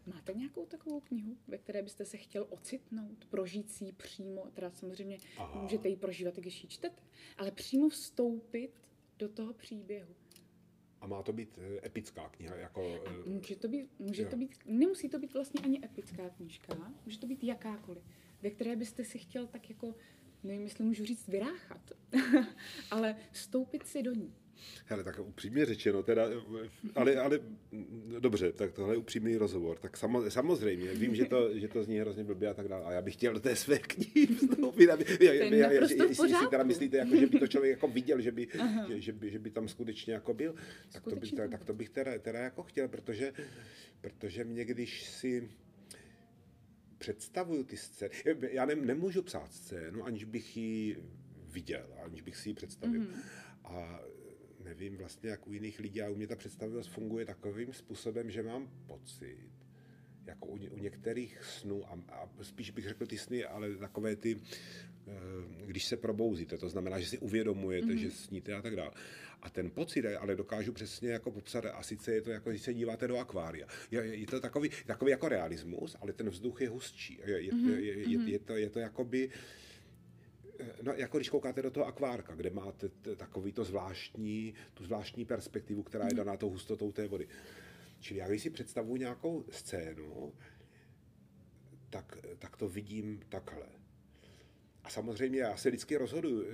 Máte 0.05 0.33
nějakou 0.33 0.65
takovou 0.65 0.99
knihu, 0.99 1.37
ve 1.47 1.57
které 1.57 1.81
byste 1.81 2.05
se 2.05 2.17
chtěl 2.17 2.47
ocitnout, 2.49 3.25
prožít 3.25 3.71
si 3.71 3.85
ji 3.85 3.91
přímo, 3.91 4.47
teda 4.53 4.71
samozřejmě 4.71 5.17
Aha. 5.37 5.61
můžete 5.61 5.89
ji 5.89 5.95
prožívat, 5.95 6.35
když 6.35 6.63
ji 6.63 6.69
čtete, 6.69 7.03
ale 7.37 7.51
přímo 7.51 7.89
vstoupit 7.89 8.71
do 9.19 9.29
toho 9.29 9.53
příběhu. 9.53 10.15
A 11.05 11.07
má 11.07 11.23
to 11.23 11.33
být 11.33 11.59
epická 11.85 12.29
kniha? 12.29 12.55
Jako, 12.55 12.95
a 13.05 13.11
může 13.25 13.55
to 13.55 13.67
být, 13.67 13.99
může 13.99 14.25
to 14.25 14.37
být, 14.37 14.55
nemusí 14.65 15.09
to 15.09 15.19
být 15.19 15.33
vlastně 15.33 15.61
ani 15.63 15.85
epická 15.85 16.29
knižka, 16.29 16.93
může 17.05 17.19
to 17.19 17.27
být 17.27 17.43
jakákoliv, 17.43 18.03
ve 18.41 18.49
které 18.49 18.75
byste 18.75 19.03
si 19.03 19.19
chtěl 19.19 19.47
tak 19.47 19.69
jako, 19.69 19.95
nevím, 20.45 20.63
jestli 20.63 20.83
můžu 20.83 21.05
říct 21.05 21.27
vyráchat, 21.27 21.91
ale 22.91 23.15
vstoupit 23.31 23.87
si 23.87 24.03
do 24.03 24.11
ní. 24.11 24.33
Hele, 24.85 25.03
tak 25.03 25.19
upřímně 25.19 25.65
řečeno, 25.65 26.03
teda, 26.03 26.27
ale, 26.95 27.15
ale 27.15 27.39
dobře, 28.19 28.51
tak 28.51 28.71
tohle 28.73 28.93
je 28.93 28.97
upřímný 28.97 29.37
rozhovor. 29.37 29.77
Tak 29.77 29.97
samo, 29.97 30.31
samozřejmě, 30.31 30.93
vím, 30.93 31.15
že 31.15 31.25
to, 31.25 31.59
že 31.59 31.67
to 31.67 31.83
zní 31.83 31.99
hrozně 31.99 32.23
blbě 32.23 32.49
a 32.49 32.53
tak 32.53 32.67
dále. 32.67 32.85
A 32.85 32.91
já 32.91 33.01
bych 33.01 33.13
chtěl 33.13 33.33
do 33.33 33.39
té 33.39 33.55
své 33.55 33.79
knihy 33.79 34.27
vstoupit. 34.27 34.89
Aby, 34.89 35.05
já, 35.19 35.33
já, 35.33 35.55
já, 35.55 35.71
jestli 35.71 36.15
si 36.15 36.47
teda 36.49 36.63
myslíte, 36.63 36.97
jako, 36.97 37.15
že 37.15 37.27
by 37.27 37.39
to 37.39 37.47
člověk 37.47 37.71
jako 37.71 37.87
viděl, 37.87 38.21
že 38.21 38.31
by, 38.31 38.47
že, 38.87 39.01
že, 39.01 39.13
by, 39.13 39.31
že 39.31 39.39
by 39.39 39.49
tam 39.49 39.67
skutečně 39.67 40.13
jako 40.13 40.33
byl, 40.33 40.55
tak 40.91 41.03
to 41.03 41.15
bych, 41.15 41.31
tak, 41.31 41.51
tak 41.51 41.63
to 41.63 41.73
bych 41.73 41.89
teda, 41.89 42.19
teda 42.19 42.39
jako 42.39 42.63
chtěl, 42.63 42.87
protože, 42.87 43.33
protože 44.01 44.43
mě, 44.43 44.65
když 44.65 45.09
si 45.09 45.49
představuju 47.05 47.63
ty 47.63 47.77
scény, 47.77 48.11
já 48.51 48.65
ne, 48.65 48.75
nemůžu 48.75 49.21
psát 49.21 49.53
scénu, 49.53 50.03
aniž 50.03 50.23
bych 50.23 50.57
ji 50.57 50.97
viděl, 51.53 51.87
aniž 52.03 52.21
bych 52.21 52.37
si 52.37 52.49
ji 52.49 52.53
představil. 52.53 53.01
Mm. 53.01 53.07
A 53.63 53.99
nevím 54.63 54.97
vlastně, 54.97 55.29
jak 55.29 55.47
u 55.47 55.53
jiných 55.53 55.79
lidí, 55.79 56.01
a 56.01 56.09
u 56.09 56.15
mě 56.15 56.27
ta 56.27 56.35
představivost 56.35 56.89
funguje 56.89 57.25
takovým 57.25 57.73
způsobem, 57.73 58.31
že 58.31 58.43
mám 58.43 58.69
pocit, 58.87 59.37
jako 60.25 60.47
u, 60.47 60.55
u 60.55 60.77
některých 60.77 61.43
snů, 61.43 61.85
a, 61.91 61.99
a 62.09 62.29
spíš 62.41 62.71
bych 62.71 62.87
řekl 62.87 63.05
ty 63.05 63.17
sny, 63.17 63.45
ale 63.45 63.75
takové 63.75 64.15
ty, 64.15 64.41
když 65.65 65.85
se 65.85 65.97
probouzíte, 65.97 66.57
to 66.57 66.69
znamená, 66.69 66.99
že 66.99 67.05
si 67.05 67.17
uvědomujete, 67.17 67.87
mm-hmm. 67.87 68.01
že 68.01 68.11
sníte 68.11 68.53
a 68.53 68.61
tak 68.61 68.75
dále. 68.75 68.91
A 69.45 69.49
ten 69.49 69.69
pocit, 69.69 70.05
ale 70.05 70.35
dokážu 70.35 70.73
přesně 70.73 71.09
jako 71.09 71.31
popsat, 71.31 71.65
a 71.65 71.83
sice 71.83 72.13
je 72.13 72.21
to 72.21 72.31
jako, 72.31 72.49
když 72.49 72.61
se 72.61 72.73
díváte 72.73 73.07
do 73.07 73.17
akvária. 73.17 73.67
Je, 73.91 74.05
je 74.05 74.27
to 74.27 74.39
takový, 74.39 74.69
takový 74.85 75.11
jako 75.11 75.29
realismus, 75.29 75.95
ale 76.01 76.13
ten 76.13 76.29
vzduch 76.29 76.61
je 76.61 76.69
hustší. 76.69 77.19
Je, 77.25 77.41
je, 77.41 77.51
mm-hmm. 77.51 77.69
je, 77.69 77.81
je, 77.81 78.09
je, 78.09 78.31
je, 78.31 78.39
to, 78.39 78.55
je 78.55 78.69
to 78.69 78.79
jakoby, 78.79 79.29
no, 80.81 80.93
jako 80.93 81.17
když 81.17 81.29
koukáte 81.29 81.61
do 81.61 81.71
toho 81.71 81.85
akvárka, 81.85 82.35
kde 82.35 82.49
máte 82.49 82.89
t- 82.89 83.15
takový 83.15 83.51
to 83.51 83.63
zvláštní, 83.63 84.53
tu 84.73 84.83
zvláštní 84.83 85.25
perspektivu, 85.25 85.83
která 85.83 86.05
je 86.05 86.13
daná 86.13 86.37
tou 86.37 86.49
hustotou 86.49 86.91
té 86.91 87.07
vody. 87.07 87.27
Čili 87.99 88.19
já 88.19 88.27
když 88.27 88.41
si 88.41 88.49
představuji 88.49 88.95
nějakou 88.95 89.45
scénu, 89.49 90.33
tak, 91.89 92.17
tak 92.39 92.57
to 92.57 92.67
vidím 92.69 93.19
takhle. 93.29 93.67
A 94.85 94.89
samozřejmě 94.89 95.39
já 95.39 95.57
se 95.57 95.69
vždycky 95.69 95.97
rozhoduji 95.97 96.45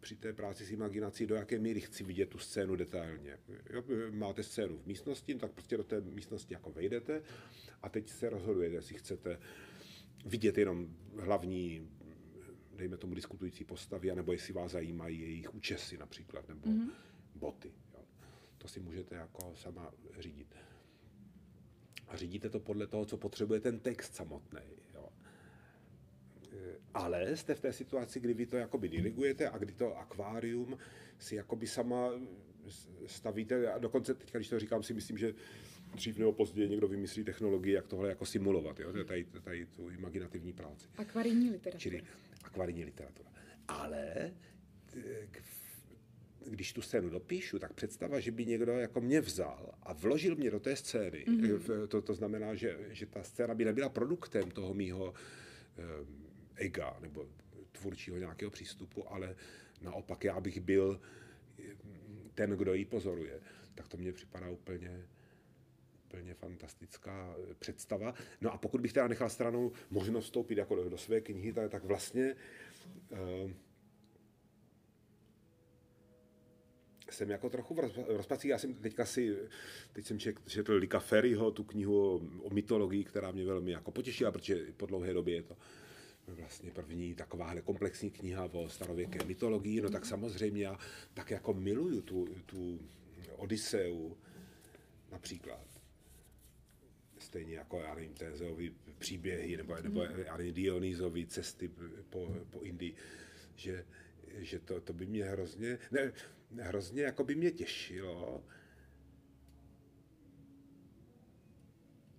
při 0.00 0.16
té 0.16 0.32
práci 0.32 0.64
s 0.64 0.70
imaginací, 0.70 1.26
do 1.26 1.34
jaké 1.34 1.58
míry 1.58 1.80
chci 1.80 2.04
vidět 2.04 2.28
tu 2.28 2.38
scénu 2.38 2.76
detailně. 2.76 3.38
Jo, 3.70 3.84
máte 4.10 4.42
scénu 4.42 4.78
v 4.78 4.86
místnosti, 4.86 5.34
tak 5.34 5.52
prostě 5.52 5.76
do 5.76 5.84
té 5.84 6.00
místnosti 6.00 6.54
jako 6.54 6.70
vejdete 6.70 7.22
a 7.82 7.88
teď 7.88 8.08
se 8.08 8.30
rozhodujete, 8.30 8.74
jestli 8.74 8.94
chcete 8.94 9.38
vidět 10.26 10.58
jenom 10.58 10.96
hlavní 11.18 11.88
dejme 12.76 12.96
tomu 12.96 13.14
diskutující 13.14 13.64
postavy, 13.64 14.14
nebo 14.14 14.32
jestli 14.32 14.52
vás 14.52 14.72
zajímají 14.72 15.20
jejich 15.20 15.54
účesy 15.54 15.98
například, 15.98 16.48
nebo 16.48 16.68
mm-hmm. 16.68 16.90
boty. 17.34 17.72
Jo. 17.94 18.04
To 18.58 18.68
si 18.68 18.80
můžete 18.80 19.14
jako 19.14 19.54
sama 19.56 19.92
řídit. 20.18 20.54
A 22.08 22.16
řídíte 22.16 22.50
to 22.50 22.60
podle 22.60 22.86
toho, 22.86 23.04
co 23.04 23.16
potřebuje 23.16 23.60
ten 23.60 23.80
text 23.80 24.14
samotný. 24.14 24.60
Ale 26.94 27.36
jste 27.36 27.54
v 27.54 27.60
té 27.60 27.72
situaci, 27.72 28.20
kdy 28.20 28.34
vy 28.34 28.46
to 28.46 28.56
jakoby 28.56 28.88
dirigujete 28.88 29.48
a 29.48 29.58
kdy 29.58 29.72
to 29.72 29.98
akvárium 29.98 30.78
si 31.18 31.34
jakoby 31.34 31.66
sama 31.66 32.10
stavíte. 33.06 33.72
A 33.72 33.78
dokonce 33.78 34.14
teď, 34.14 34.32
když 34.32 34.48
to 34.48 34.58
říkám, 34.58 34.82
si 34.82 34.94
myslím, 34.94 35.18
že 35.18 35.34
dřív 35.94 36.18
nebo 36.18 36.32
později 36.32 36.68
někdo 36.68 36.88
vymyslí 36.88 37.24
technologii, 37.24 37.74
jak 37.74 37.86
tohle 37.86 38.08
jako 38.08 38.26
simulovat, 38.26 38.80
jo? 38.80 39.04
Tady, 39.04 39.24
tady 39.24 39.66
tu 39.66 39.88
imaginativní 39.88 40.52
práci. 40.52 40.88
Akvarijní 40.96 41.50
literatura. 41.50 41.80
Čili 41.80 42.02
akvarijní 42.44 42.84
literatura. 42.84 43.30
Ale 43.68 44.32
když 46.46 46.72
tu 46.72 46.82
scénu 46.82 47.08
dopíšu, 47.08 47.58
tak 47.58 47.72
představa, 47.72 48.20
že 48.20 48.30
by 48.30 48.46
někdo 48.46 48.72
jako 48.72 49.00
mě 49.00 49.20
vzal 49.20 49.74
a 49.82 49.92
vložil 49.92 50.36
mě 50.36 50.50
do 50.50 50.60
té 50.60 50.76
scény, 50.76 51.24
mm-hmm. 51.28 51.86
to, 51.86 52.02
to 52.02 52.14
znamená, 52.14 52.54
že, 52.54 52.78
že 52.90 53.06
ta 53.06 53.22
scéna 53.22 53.54
by 53.54 53.64
nebyla 53.64 53.88
produktem 53.88 54.50
toho 54.50 54.74
mýho 54.74 55.04
um, 55.04 56.29
ega 56.56 56.96
nebo 57.00 57.28
tvůrčího 57.72 58.18
nějakého 58.18 58.50
přístupu, 58.50 59.12
ale 59.12 59.36
naopak 59.80 60.24
já 60.24 60.40
bych 60.40 60.60
byl 60.60 61.00
ten, 62.34 62.50
kdo 62.50 62.74
ji 62.74 62.84
pozoruje, 62.84 63.40
tak 63.74 63.88
to 63.88 63.96
mně 63.96 64.12
připadá 64.12 64.50
úplně 64.50 65.06
úplně 66.10 66.34
fantastická 66.34 67.36
představa. 67.58 68.14
No 68.40 68.52
a 68.52 68.58
pokud 68.58 68.80
bych 68.80 68.92
teda 68.92 69.08
nechal 69.08 69.30
stranou 69.30 69.72
možnost 69.90 70.24
vstoupit 70.24 70.58
jako 70.58 70.76
do, 70.76 70.88
do 70.88 70.98
své 70.98 71.20
knihy, 71.20 71.52
tak, 71.52 71.70
tak 71.70 71.84
vlastně 71.84 72.36
uh, 73.10 73.50
jsem 77.10 77.30
jako 77.30 77.50
trochu 77.50 77.74
v 77.74 77.78
rozpacích. 78.08 78.50
Já 78.50 78.58
jsem 78.58 78.74
teďka 78.74 79.04
si, 79.04 79.36
teď 79.92 80.06
jsem 80.06 80.18
četl 80.46 80.74
Lika 80.74 81.00
Ferryho, 81.00 81.50
tu 81.50 81.64
knihu 81.64 82.14
o, 82.14 82.20
o 82.42 82.50
mytologii, 82.50 83.04
která 83.04 83.30
mě 83.30 83.44
velmi 83.44 83.70
jako 83.70 83.90
potěšila, 83.90 84.32
protože 84.32 84.72
po 84.76 84.86
dlouhé 84.86 85.12
době 85.12 85.34
je 85.34 85.42
to 85.42 85.56
vlastně 86.26 86.70
první 86.70 87.14
takováhle 87.14 87.62
komplexní 87.62 88.10
kniha 88.10 88.44
o 88.52 88.68
starověké 88.68 89.24
mytologii, 89.24 89.80
no 89.80 89.90
tak 89.90 90.06
samozřejmě 90.06 90.62
já 90.62 90.78
tak 91.14 91.30
jako 91.30 91.54
miluju 91.54 92.02
tu, 92.02 92.26
tu 92.46 92.80
Odiseu 93.36 94.16
například. 95.12 95.66
Stejně 97.18 97.54
jako, 97.54 97.80
já 97.80 97.94
nevím, 97.94 98.14
Tézeovi 98.14 98.74
příběhy, 98.98 99.56
nebo, 99.56 99.76
nebo 99.82 100.02
já 100.02 100.36
nevím, 100.36 100.54
Dionýzovi 100.54 101.26
cesty 101.26 101.70
po, 102.10 102.36
po 102.50 102.60
Indii, 102.60 102.94
že 103.54 103.84
že 104.38 104.58
to, 104.58 104.80
to 104.80 104.92
by 104.92 105.06
mě 105.06 105.24
hrozně, 105.24 105.78
ne, 105.90 106.12
hrozně 106.60 107.02
jako 107.02 107.24
by 107.24 107.34
mě 107.34 107.50
těšilo, 107.50 108.44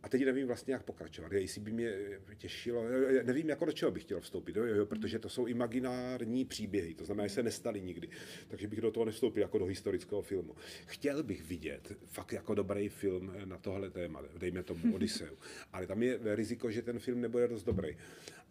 A 0.04 0.10
teď 0.10 0.26
nevím 0.26 0.48
vlastně, 0.48 0.74
jak 0.74 0.84
pokračovat. 0.84 1.32
Jestli 1.32 1.62
by 1.62 1.72
mě 1.72 1.94
těšilo, 2.38 2.84
nevím, 3.24 3.50
jako 3.50 3.66
do 3.66 3.72
čeho 3.72 3.92
bych 3.92 4.04
chtěl 4.04 4.22
vstoupit, 4.22 4.56
jo, 4.56 4.66
jo, 4.66 4.86
protože 4.86 5.20
to 5.20 5.30
jsou 5.30 5.46
imaginární 5.46 6.46
příběhy, 6.46 6.94
to 6.94 7.06
znamená, 7.06 7.28
že 7.28 7.34
se 7.34 7.44
nestaly 7.44 7.82
nikdy. 7.82 8.10
Takže 8.48 8.68
bych 8.68 8.82
do 8.82 8.92
toho 8.92 9.06
nevstoupil 9.06 9.42
jako 9.42 9.58
do 9.58 9.66
historického 9.66 10.22
filmu. 10.22 10.56
Chtěl 10.86 11.24
bych 11.24 11.44
vidět 11.44 11.98
fakt 12.06 12.34
jako 12.34 12.56
dobrý 12.56 12.90
film 12.90 13.34
na 13.46 13.58
tohle 13.58 13.90
téma, 13.90 14.22
dejme 14.38 14.64
tomu 14.64 14.96
Odiseu. 14.96 15.38
Ale 15.74 15.88
tam 15.88 16.04
je 16.04 16.20
riziko, 16.36 16.72
že 16.72 16.82
ten 16.82 17.00
film 17.00 17.22
nebude 17.22 17.48
dost 17.48 17.64
dobrý. 17.64 17.98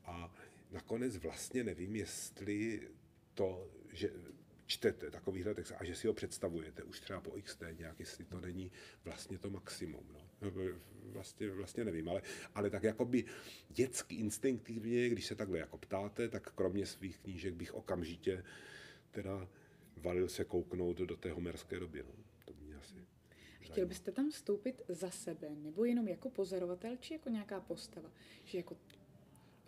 A 0.04 0.34
nakonec 0.70 1.16
vlastně 1.16 1.64
nevím, 1.64 1.96
jestli 1.96 2.88
to, 3.34 3.70
že 3.92 4.10
čtete 4.66 5.10
takovýhle 5.10 5.54
text 5.54 5.72
a 5.78 5.84
že 5.84 5.94
si 5.94 6.06
ho 6.06 6.14
představujete 6.14 6.82
už 6.82 7.00
třeba 7.00 7.20
po 7.20 7.30
XT 7.42 7.62
nějak, 7.78 8.00
jestli 8.00 8.24
to 8.24 8.40
není 8.40 8.72
vlastně 9.04 9.38
to 9.38 9.50
maximum. 9.50 10.06
No. 10.12 10.29
Vlastně, 11.12 11.50
vlastně 11.50 11.84
nevím, 11.84 12.08
ale, 12.08 12.22
ale 12.54 12.70
tak 12.70 12.82
jakoby 12.82 13.24
dětsky, 13.68 14.14
instinktivně, 14.14 15.08
když 15.08 15.26
se 15.26 15.34
takhle 15.34 15.58
jako 15.58 15.78
ptáte, 15.78 16.28
tak 16.28 16.52
kromě 16.52 16.86
svých 16.86 17.18
knížek 17.18 17.54
bych 17.54 17.74
okamžitě 17.74 18.44
teda 19.10 19.48
valil 19.96 20.28
se 20.28 20.44
kouknout 20.44 20.98
do 20.98 21.16
té 21.16 21.32
homerské 21.32 21.80
doby. 21.80 22.02
No. 22.02 22.24
To 22.44 22.54
mě 22.60 22.76
asi 22.76 22.94
Chtěl 23.60 23.86
byste 23.86 24.12
tam 24.12 24.30
vstoupit 24.30 24.82
za 24.88 25.10
sebe, 25.10 25.50
nebo 25.56 25.84
jenom 25.84 26.08
jako 26.08 26.30
pozorovatel, 26.30 26.96
či 26.96 27.14
jako 27.14 27.28
nějaká 27.28 27.60
postava? 27.60 28.12
Že 28.44 28.58
jako 28.58 28.76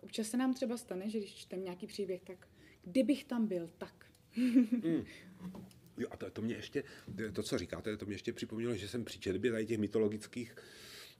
občas 0.01 0.27
se 0.27 0.37
nám 0.37 0.53
třeba 0.53 0.77
stane, 0.77 1.09
že 1.09 1.19
když 1.19 1.35
čtem 1.35 1.63
nějaký 1.63 1.87
příběh, 1.87 2.21
tak 2.21 2.47
kdybych 2.83 3.23
tam 3.23 3.47
byl, 3.47 3.69
tak. 3.77 4.05
mm. 4.35 5.05
Jo, 5.97 6.07
a 6.11 6.17
to, 6.17 6.31
to 6.31 6.41
mě 6.41 6.55
ještě, 6.55 6.83
to, 7.33 7.43
co 7.43 7.57
říkáte, 7.57 7.97
to 7.97 8.05
mě 8.05 8.15
ještě 8.15 8.33
připomnělo, 8.33 8.75
že 8.75 8.87
jsem 8.87 9.05
při 9.05 9.19
četbě 9.19 9.51
tady 9.51 9.65
těch 9.65 9.77
mytologických 9.77 10.55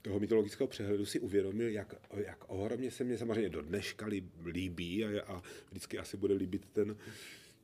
toho 0.04 0.20
mytologického 0.20 0.68
přehledu 0.68 1.06
si 1.06 1.20
uvědomil, 1.20 1.70
jak, 1.70 1.96
jak 2.14 2.46
ohromně 2.48 2.92
se 2.92 3.04
mě 3.04 3.18
samozřejmě 3.18 3.50
do 3.50 3.62
dneška 3.62 4.06
líbí 4.46 5.06
a, 5.06 5.24
a 5.24 5.42
vždycky 5.70 6.00
asi 6.00 6.18
bude 6.18 6.34
líbit 6.34 6.66
ten, 6.74 6.98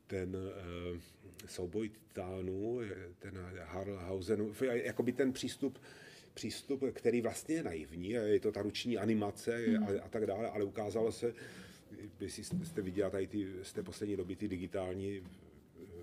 ten 0.07 0.35
uh, 0.35 0.99
souboj 1.47 1.89
titánů, 1.89 2.79
ten 3.19 3.39
Harlhausen, 3.63 4.53
jakoby 4.61 5.11
ten 5.11 5.33
přístup, 5.33 5.79
přístup, 6.33 6.83
který 6.93 7.21
vlastně 7.21 7.55
je 7.55 7.63
naivní, 7.63 8.09
je 8.09 8.39
to 8.39 8.51
ta 8.51 8.61
ruční 8.61 8.97
animace 8.97 9.67
mm. 9.67 9.83
a, 9.83 9.87
a 10.03 10.09
tak 10.09 10.25
dále, 10.25 10.49
ale 10.49 10.63
ukázalo 10.63 11.11
se, 11.11 11.33
jestli 12.19 12.43
jste 12.43 12.81
viděla 12.81 13.09
tady 13.09 13.27
ty, 13.27 13.47
z 13.63 13.73
té 13.73 13.83
poslední 13.83 14.15
doby 14.15 14.35
ty 14.35 14.47
digitální 14.47 15.21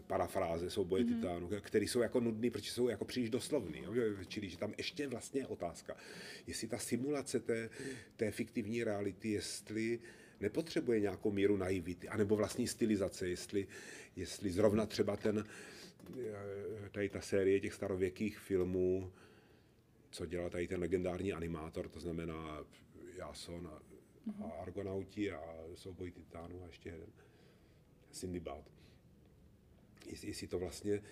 parafráze 0.07 0.71
souboje 0.71 1.05
mm-hmm. 1.05 1.17
titánů, 1.17 1.51
které 1.61 1.85
jsou 1.85 2.01
jako 2.01 2.21
nudné, 2.21 2.51
protože 2.51 2.71
jsou 2.71 2.89
jako 2.89 3.05
příliš 3.05 3.31
doslovný. 3.31 3.83
Jo? 3.83 3.93
Čili, 4.29 4.49
že 4.49 4.59
tam 4.59 4.75
ještě 4.79 5.09
vlastně 5.09 5.41
je 5.41 5.47
otázka, 5.47 5.97
jestli 6.47 6.69
ta 6.69 6.79
simulace 6.79 7.41
té, 7.41 7.71
té 8.17 8.31
fiktivní 8.31 8.85
reality, 8.85 9.29
jestli 9.29 9.99
nepotřebuje 10.41 11.01
nějakou 11.01 11.31
míru 11.31 11.57
naivity, 11.57 12.09
anebo 12.09 12.37
vlastní 12.37 12.69
stylizace, 12.69 13.29
jestli, 13.29 13.67
jestli 14.17 14.51
zrovna 14.51 14.87
třeba 14.87 15.17
ten, 15.17 15.45
eh, 16.19 16.89
tady 16.93 17.09
ta 17.09 17.21
série 17.21 17.61
těch 17.61 17.75
starověkých 17.75 18.39
filmů, 18.39 19.13
co 20.11 20.27
dělal 20.27 20.51
tady 20.51 20.69
ten 20.69 20.81
legendární 20.81 21.33
animátor, 21.33 21.89
to 21.89 22.01
znamená 22.01 22.65
Jason 23.17 23.67
a, 23.67 23.83
a 24.45 24.63
Argonauti 24.63 25.33
a 25.33 25.41
souboj 25.75 26.11
titánů 26.11 26.63
a 26.65 26.67
ještě 26.67 26.89
jeden, 26.89 27.09
Bad 28.41 28.76
jestli, 30.11 30.29
jestli 30.29 30.47
to 30.47 30.59
vlastně, 30.59 31.03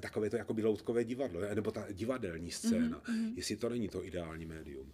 takové 0.00 0.30
to 0.30 0.36
jako 0.36 0.54
loutkové 0.62 1.04
divadlo, 1.04 1.40
nebo 1.54 1.70
ta 1.70 1.86
divadelní 1.92 2.50
scéna, 2.50 3.00
mm-hmm. 3.00 3.32
jestli 3.36 3.56
to 3.56 3.68
není 3.68 3.88
to 3.88 4.04
ideální 4.04 4.46
médium. 4.46 4.92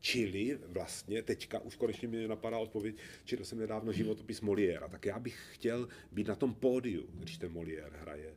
Čili 0.00 0.58
vlastně 0.66 1.22
teďka 1.22 1.58
už 1.58 1.76
konečně 1.76 2.08
mi 2.08 2.28
napadá 2.28 2.58
odpověď, 2.58 2.96
četl 3.24 3.44
jsem 3.44 3.58
nedávno 3.58 3.92
životopis 3.92 4.40
Moliéra, 4.40 4.88
tak 4.88 5.06
já 5.06 5.18
bych 5.18 5.40
chtěl 5.52 5.88
být 6.12 6.28
na 6.28 6.34
tom 6.34 6.54
pódiu, 6.54 7.08
když 7.14 7.38
ten 7.38 7.52
Moliér 7.52 7.92
hraje 8.00 8.34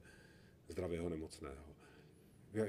zdravého 0.67 1.09
nemocného. 1.09 1.75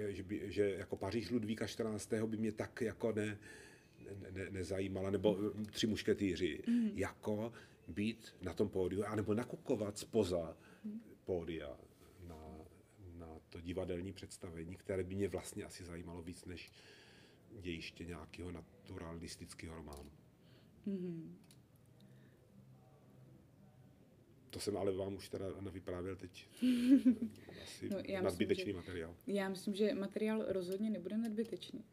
Že, 0.09 0.23
by, 0.23 0.53
že 0.53 0.71
jako 0.71 0.97
Paříž 0.97 1.31
Ludvíka 1.31 1.67
14. 1.67 2.13
by 2.27 2.37
mě 2.37 2.53
tak 2.53 2.81
jako 2.81 3.13
ne, 3.13 3.39
ne, 4.31 4.51
nezajímala, 4.51 5.11
nebo 5.11 5.39
tři 5.71 5.87
mušketýři, 5.87 6.61
mm. 6.67 6.91
jako 6.95 7.53
být 7.89 8.35
na 8.43 8.55
tom 8.55 8.69
pódiu, 8.69 9.05
anebo 9.05 9.35
nakukovat 9.35 9.99
spoza 9.99 10.57
pódia 11.25 11.77
na, 12.27 12.59
na 13.15 13.39
to 13.49 13.61
divadelní 13.61 14.13
představení, 14.13 14.77
které 14.77 15.05
by 15.05 15.15
mě 15.15 15.29
vlastně 15.29 15.65
asi 15.65 15.85
zajímalo 15.85 16.23
víc 16.23 16.45
než 16.45 16.73
dějiště 17.61 18.05
nějakého 18.05 18.53
naturalistického 18.53 19.75
románu. 19.75 20.11
Mm-hmm. 20.87 21.33
To 24.51 24.61
jsem 24.61 24.77
ale 24.77 24.93
vám 24.93 25.15
už 25.15 25.29
teda 25.29 25.47
nevyprávěl 25.61 26.17
teď. 26.17 26.49
Asi 27.63 27.89
no, 27.89 27.97
já 28.05 28.23
nadbytečný 28.23 28.65
myslím, 28.65 28.77
materiál. 28.77 29.17
Já 29.27 29.49
myslím, 29.49 29.75
že 29.75 29.95
materiál 29.95 30.45
rozhodně 30.49 30.91
nebude 30.91 31.19
nadbytečný. 31.19 31.85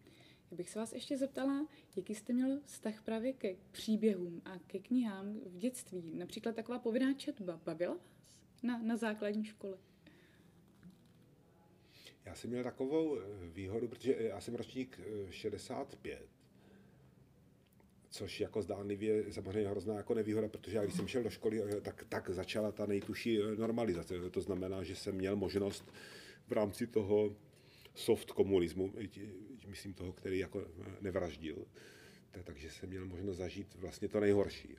Já 0.51 0.57
bych 0.57 0.69
se 0.69 0.79
vás 0.79 0.93
ještě 0.93 1.17
zeptala, 1.17 1.67
jaký 1.95 2.15
jste 2.15 2.33
měl 2.33 2.59
vztah 2.65 3.03
právě 3.03 3.33
ke 3.33 3.55
příběhům 3.71 4.41
a 4.45 4.59
ke 4.59 4.79
knihám 4.79 5.39
v 5.45 5.57
dětství. 5.57 6.11
Například 6.15 6.55
taková 6.55 6.79
povinná 6.79 7.13
četba. 7.13 7.61
Bavila 7.65 7.93
vás? 7.93 8.36
Na, 8.63 8.77
na 8.77 8.97
základní 8.97 9.45
škole? 9.45 9.77
Já 12.27 12.35
jsem 12.35 12.49
měl 12.49 12.63
takovou 12.63 13.19
eh, 13.19 13.23
výhodu, 13.53 13.87
protože 13.87 14.15
já 14.19 14.41
jsem 14.41 14.55
ročník 14.55 14.99
65, 15.29 16.19
eh, 16.21 16.27
což 18.09 18.39
jako 18.39 18.61
zdánlivě 18.61 19.33
samozřejmě 19.33 19.69
hrozná 19.69 19.95
jako 19.95 20.13
nevýhoda, 20.13 20.47
protože 20.47 20.77
já 20.77 20.83
když 20.83 20.95
jsem 20.95 21.07
šel 21.07 21.23
do 21.23 21.29
školy, 21.29 21.63
eh, 21.63 21.81
tak, 21.81 22.05
tak 22.09 22.29
začala 22.29 22.71
ta 22.71 22.85
nejtuší 22.85 23.39
normalizace. 23.57 24.29
To 24.29 24.41
znamená, 24.41 24.83
že 24.83 24.95
jsem 24.95 25.15
měl 25.15 25.35
možnost 25.35 25.93
v 26.47 26.51
rámci 26.51 26.87
toho 26.87 27.35
soft 27.95 28.31
komunismu, 28.31 28.93
myslím 29.67 29.93
toho, 29.93 30.13
který 30.13 30.39
jako 30.39 30.67
nevraždil, 31.01 31.65
takže 32.43 32.69
jsem 32.71 32.89
měl 32.89 33.05
možnost 33.05 33.37
zažít 33.37 33.75
vlastně 33.75 34.07
to 34.07 34.19
nejhorší. 34.19 34.75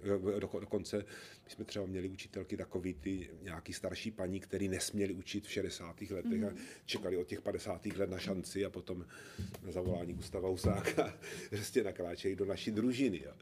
Dokonce 0.61 1.05
my 1.45 1.51
jsme 1.51 1.65
třeba 1.65 1.87
měli 1.87 2.09
učitelky 2.09 2.57
takový 2.57 2.95
ty 2.95 3.31
nějaký 3.43 3.73
starší 3.73 4.11
paní, 4.11 4.41
který 4.41 4.69
nesměli 4.69 5.15
učit 5.15 5.47
v 5.47 5.51
60. 5.51 6.01
letech 6.01 6.25
mm-hmm. 6.25 6.47
a 6.47 6.51
mhm. 6.51 6.59
čekali 6.85 7.17
od 7.17 7.27
těch 7.27 7.43
50. 7.43 7.87
let 7.87 8.11
na 8.11 8.19
šanci 8.19 8.65
a 8.65 8.71
potom 8.71 9.07
na 9.63 9.73
zavolání 9.73 10.15
Gustava 10.15 10.49
Husáka 10.49 11.19
prostě 11.51 11.85
nakráčejí 11.85 12.37
do 12.37 12.45
naší 12.45 12.71
družiny. 12.71 13.23
Jo. 13.25 13.33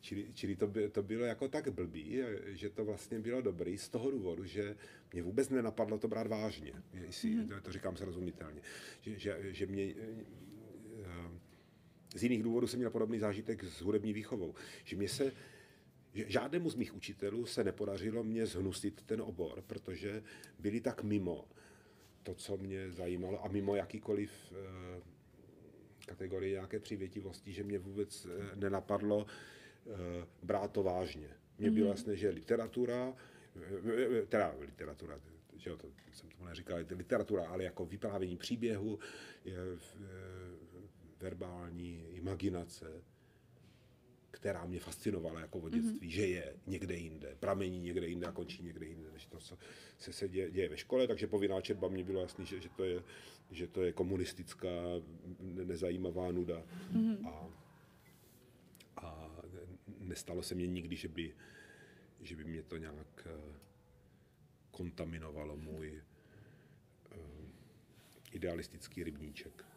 Čili, 0.00 0.26
čili 0.34 0.56
to, 0.56 0.66
by, 0.66 0.88
to 0.88 1.02
bylo 1.02 1.24
jako 1.24 1.48
tak 1.48 1.68
blbý, 1.68 2.18
že 2.46 2.70
to 2.70 2.84
vlastně 2.84 3.18
bylo 3.18 3.40
dobrý 3.40 3.78
z 3.78 3.88
toho 3.88 4.10
důvodu, 4.10 4.44
že 4.44 4.76
mě 5.12 5.22
vůbec 5.22 5.48
nenapadlo 5.48 5.98
to 5.98 6.08
brát 6.08 6.26
vážně, 6.26 6.72
jestli, 6.94 7.30
mm-hmm. 7.30 7.48
to, 7.48 7.60
to 7.60 7.72
říkám 7.72 7.96
srozumitelně, 7.96 8.60
že, 9.00 9.18
že, 9.18 9.38
že 9.42 9.66
mě 9.66 9.94
z 12.14 12.22
jiných 12.22 12.42
důvodů 12.42 12.66
jsem 12.66 12.78
měl 12.78 12.90
podobný 12.90 13.18
zážitek 13.18 13.64
s 13.64 13.80
hudební 13.80 14.12
výchovou. 14.12 14.54
Že 14.84 14.96
mě 14.96 15.08
se 15.08 15.32
že 16.14 16.24
žádnému 16.28 16.70
z 16.70 16.74
mých 16.74 16.94
učitelů 16.94 17.46
se 17.46 17.64
nepodařilo 17.64 18.24
mě 18.24 18.46
zhnusit 18.46 19.02
ten 19.02 19.22
obor, 19.22 19.62
protože 19.66 20.22
byli 20.58 20.80
tak 20.80 21.02
mimo 21.02 21.44
to, 22.22 22.34
co 22.34 22.56
mě 22.56 22.90
zajímalo 22.90 23.44
a 23.44 23.48
mimo 23.48 23.76
jakýkoliv 23.76 24.30
eh, 24.52 25.00
kategorie 26.06 26.52
nějaké 26.52 26.80
přivětivosti, 26.80 27.52
že 27.52 27.64
mě 27.64 27.78
vůbec 27.78 28.26
eh, 28.26 28.56
nenapadlo 28.56 29.26
eh, 29.26 30.26
brát 30.42 30.72
to 30.72 30.82
vážně. 30.82 31.28
Mně 31.58 31.70
bylo 31.70 31.86
mhm. 31.86 31.90
jasné, 31.96 32.16
že 32.16 32.28
literatura, 32.28 33.14
teda 34.28 34.54
literatura, 34.60 35.20
že 35.56 35.70
jo, 35.70 35.76
to 35.76 35.88
jsem 36.12 36.28
tomu 36.28 36.44
neříkal, 36.44 36.78
literatura, 36.90 37.48
ale 37.48 37.64
jako 37.64 37.86
vyprávění 37.86 38.36
příběhu, 38.36 38.98
je, 39.44 39.56
verbální 41.20 42.04
imaginace, 42.12 43.02
která 44.30 44.66
mě 44.66 44.80
fascinovala 44.80 45.40
jako 45.40 45.58
od 45.58 45.72
dětství, 45.72 46.08
mm-hmm. 46.08 46.12
že 46.12 46.26
je 46.26 46.54
někde 46.66 46.94
jinde, 46.94 47.36
pramení 47.40 47.80
někde 47.80 48.06
jinde 48.06 48.26
a 48.26 48.32
končí 48.32 48.62
někde 48.62 48.86
jinde, 48.86 49.12
než 49.12 49.26
to, 49.26 49.38
co 49.38 49.58
se, 49.98 50.12
se 50.12 50.28
děje, 50.28 50.50
děje 50.50 50.68
ve 50.68 50.76
škole, 50.76 51.06
takže 51.06 51.26
povinná 51.26 51.60
četba 51.60 51.88
mě 51.88 52.04
bylo 52.04 52.20
jasný, 52.20 52.46
že, 52.46 52.60
že, 52.60 52.68
to, 52.68 52.84
je, 52.84 53.02
že 53.50 53.66
to 53.66 53.82
je 53.82 53.92
komunistická, 53.92 54.68
nezajímavá 55.40 56.32
nuda. 56.32 56.62
Mm-hmm. 56.92 57.28
A, 57.28 57.50
a 58.96 59.30
nestalo 59.98 60.42
se 60.42 60.54
mně 60.54 60.66
nikdy, 60.66 60.96
že 60.96 61.08
by, 61.08 61.34
že 62.20 62.36
by 62.36 62.44
mě 62.44 62.62
to 62.62 62.76
nějak 62.76 63.26
eh, 63.26 63.58
kontaminovalo 64.70 65.56
můj 65.56 66.02
uh, 67.16 67.18
idealistický 68.32 69.04
rybníček. 69.04 69.67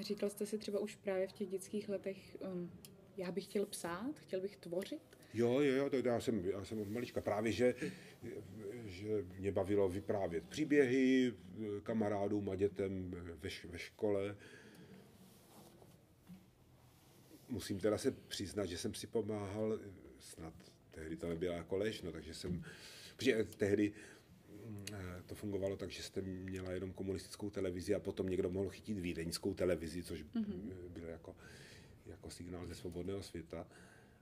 Říkal 0.00 0.30
jste 0.30 0.46
si 0.46 0.58
třeba 0.58 0.78
už 0.78 0.96
právě 0.96 1.28
v 1.28 1.32
těch 1.32 1.48
dětských 1.48 1.88
letech, 1.88 2.36
um, 2.52 2.70
já 3.16 3.32
bych 3.32 3.44
chtěl 3.44 3.66
psát, 3.66 4.18
chtěl 4.18 4.40
bych 4.40 4.56
tvořit? 4.56 5.02
Jo, 5.34 5.60
jo, 5.60 5.74
jo, 5.74 5.90
to 5.90 5.96
já 5.96 6.20
jsem, 6.20 6.44
já 6.44 6.64
jsem 6.64 6.80
od 6.80 6.88
malička. 6.88 7.20
Právě, 7.20 7.52
že, 7.52 7.74
že 8.84 9.24
mě 9.38 9.52
bavilo 9.52 9.88
vyprávět 9.88 10.44
příběhy 10.48 11.34
kamarádům 11.82 12.50
a 12.50 12.54
dětem 12.54 13.10
ve, 13.10 13.50
ve 13.64 13.78
škole. 13.78 14.36
Musím 17.48 17.80
teda 17.80 17.98
se 17.98 18.10
přiznat, 18.10 18.66
že 18.66 18.78
jsem 18.78 18.94
si 18.94 19.06
pomáhal, 19.06 19.78
snad 20.18 20.54
tehdy 20.90 21.16
to 21.16 21.28
nebyla 21.28 21.54
jako 21.54 21.76
lež, 21.76 22.02
no, 22.02 22.12
takže 22.12 22.34
jsem, 22.34 22.64
protože 23.16 23.44
tehdy 23.44 23.92
to 25.26 25.34
fungovalo 25.34 25.76
tak, 25.76 25.90
že 25.90 26.02
jste 26.02 26.20
měla 26.20 26.72
jenom 26.72 26.92
komunistickou 26.92 27.50
televizi 27.50 27.94
a 27.94 28.00
potom 28.00 28.28
někdo 28.28 28.50
mohl 28.50 28.70
chytit 28.70 28.98
vídeňskou 28.98 29.54
televizi, 29.54 30.02
což 30.02 30.24
mm-hmm. 30.24 30.72
bylo 30.88 31.06
jako, 31.06 31.36
jako 32.06 32.30
signál 32.30 32.66
ze 32.66 32.74
svobodného 32.74 33.22
světa. 33.22 33.66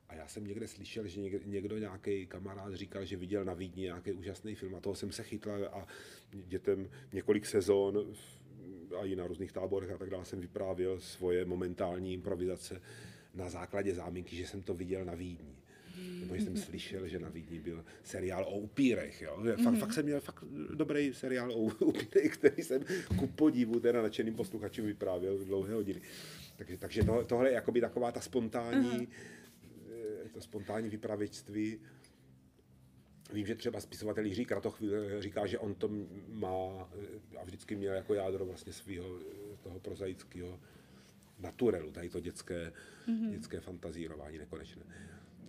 A 0.09 0.14
já 0.14 0.29
jsem 0.29 0.46
někde 0.46 0.68
slyšel, 0.68 1.07
že 1.07 1.20
někdo, 1.46 1.79
nějaký 1.79 2.26
kamarád 2.26 2.74
říkal, 2.74 3.05
že 3.05 3.16
viděl 3.16 3.44
na 3.44 3.55
Vídni 3.55 3.83
nějaký 3.83 4.12
úžasný 4.12 4.55
film 4.55 4.74
a 4.74 4.81
toho 4.81 4.94
jsem 4.94 5.12
se 5.12 5.22
chytl 5.22 5.68
a 5.72 5.87
dětem 6.31 6.90
několik 7.12 7.46
sezon 7.46 8.14
a 9.00 9.05
i 9.05 9.16
na 9.16 9.26
různých 9.26 9.53
táborech 9.53 9.90
a 9.90 9.98
tak 9.98 10.11
dále 10.11 10.24
jsem 10.24 10.40
vyprávěl 10.40 11.00
svoje 11.00 11.44
momentální 11.44 12.12
improvizace 12.12 12.83
na 13.35 13.50
základě 13.50 13.94
záminky, 13.94 14.37
že 14.37 14.46
jsem 14.46 14.62
to 14.62 14.74
viděl 14.74 15.05
na 15.05 15.14
Vídni. 15.14 15.60
Nebo 16.20 16.34
jsem 16.34 16.56
slyšel, 16.56 17.08
že 17.08 17.18
na 17.18 17.28
Vídni 17.28 17.60
byl 17.60 17.84
seriál 18.02 18.44
o 18.44 18.58
upírech. 18.58 19.22
Jo? 19.22 19.36
Fakt, 19.36 19.58
mm-hmm. 19.58 19.78
fakt 19.78 19.92
jsem 19.92 20.04
měl 20.04 20.20
fakt 20.20 20.44
dobrý 20.74 21.14
seriál 21.14 21.52
o 21.52 21.56
upírech, 21.84 22.36
který 22.36 22.62
jsem 22.62 22.84
ku 23.18 23.26
podivu 23.26 23.80
teda 23.80 24.02
nadšeným 24.02 24.34
posluchačům 24.34 24.86
vyprávěl 24.86 25.38
dlouhé 25.38 25.74
hodiny. 25.74 26.00
Takže, 26.56 26.76
takže 26.76 27.04
to, 27.04 27.24
tohle 27.24 27.48
je 27.48 27.54
jakoby 27.54 27.80
taková 27.80 28.12
ta 28.12 28.20
spontánní, 28.20 28.90
uh-huh 28.90 29.06
to 30.30 30.40
spontánní 30.40 30.88
vypravěčství. 30.88 31.78
Vím, 33.32 33.46
že 33.46 33.54
třeba 33.54 33.80
spisovatel 33.80 34.24
Jiří 34.24 34.44
Kratoch 34.44 34.82
říká, 35.18 35.46
že 35.46 35.58
on 35.58 35.74
to 35.74 35.90
má 36.28 36.88
a 37.40 37.44
vždycky 37.44 37.76
měl 37.76 37.94
jako 37.94 38.14
jádro 38.14 38.46
vlastně 38.46 38.72
svého 38.72 39.18
toho 39.62 39.80
prozaického 39.80 40.60
naturelu, 41.38 41.92
tady 41.92 42.08
to 42.08 42.20
dětské, 42.20 42.72
mm-hmm. 43.08 43.30
dětské 43.30 43.60
fantazírování 43.60 44.38
nekonečné. 44.38 44.82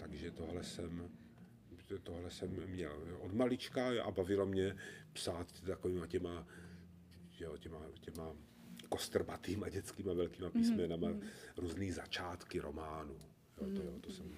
Takže 0.01 0.31
tohle 0.31 0.63
jsem, 0.63 1.09
tohle 2.03 2.31
jsem 2.31 2.69
měl 2.69 3.19
od 3.19 3.33
malička 3.33 4.03
a 4.03 4.11
bavilo 4.11 4.45
mě 4.45 4.75
psát 5.13 5.61
takovýma 5.61 6.07
těma, 6.07 6.47
jo, 7.39 7.57
těma, 7.57 7.79
těma 8.01 8.35
kostrbatýma 8.89 9.69
dětskýma 9.69 10.13
velkýma 10.13 10.49
písmenama 10.49 11.07
mm-hmm. 11.07 11.23
různý 11.57 11.91
začátky 11.91 12.59
románů. 12.59 13.19
Jo, 13.61 13.67
to, 13.75 13.81
jo, 13.83 13.99
to 14.01 14.11
jsem 14.11 14.31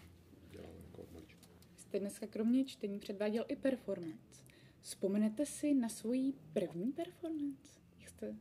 jste 1.94 2.00
dneska 2.00 2.28
kromě 2.28 2.66
čtení 2.66 3.00
předváděl 3.00 3.46
i 3.48 3.56
performance. 3.56 4.44
Vzpomenete 4.82 5.46
si 5.46 5.74
na 5.74 5.90
svoji 5.90 6.34
první 6.54 6.92
performance? 6.92 7.80
Jak 8.00 8.10
jste... 8.10 8.36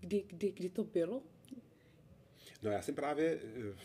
Kdy, 0.00 0.24
kdy, 0.26 0.52
kdy 0.52 0.70
to 0.70 0.84
bylo? 0.84 1.22
No 2.62 2.70
já 2.70 2.82
jsem 2.82 2.94
právě 2.94 3.40
eh, 3.42 3.76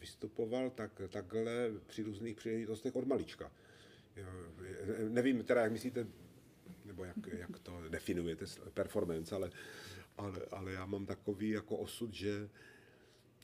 vystupoval 0.00 0.70
tak, 0.70 1.00
takhle 1.08 1.72
při 1.86 2.02
různých 2.02 2.36
příležitostech 2.36 2.96
od 2.96 3.06
malička. 3.06 3.52
Nevím 5.08 5.44
teda, 5.44 5.62
jak 5.62 5.72
myslíte, 5.72 6.06
nebo 6.84 7.04
jak, 7.04 7.16
jak 7.32 7.58
to 7.58 7.88
definujete, 7.88 8.44
performance, 8.74 9.34
ale, 9.34 9.50
ale, 10.18 10.40
ale 10.50 10.72
já 10.72 10.86
mám 10.86 11.06
takový 11.06 11.48
jako 11.48 11.76
osud, 11.76 12.14
že 12.14 12.48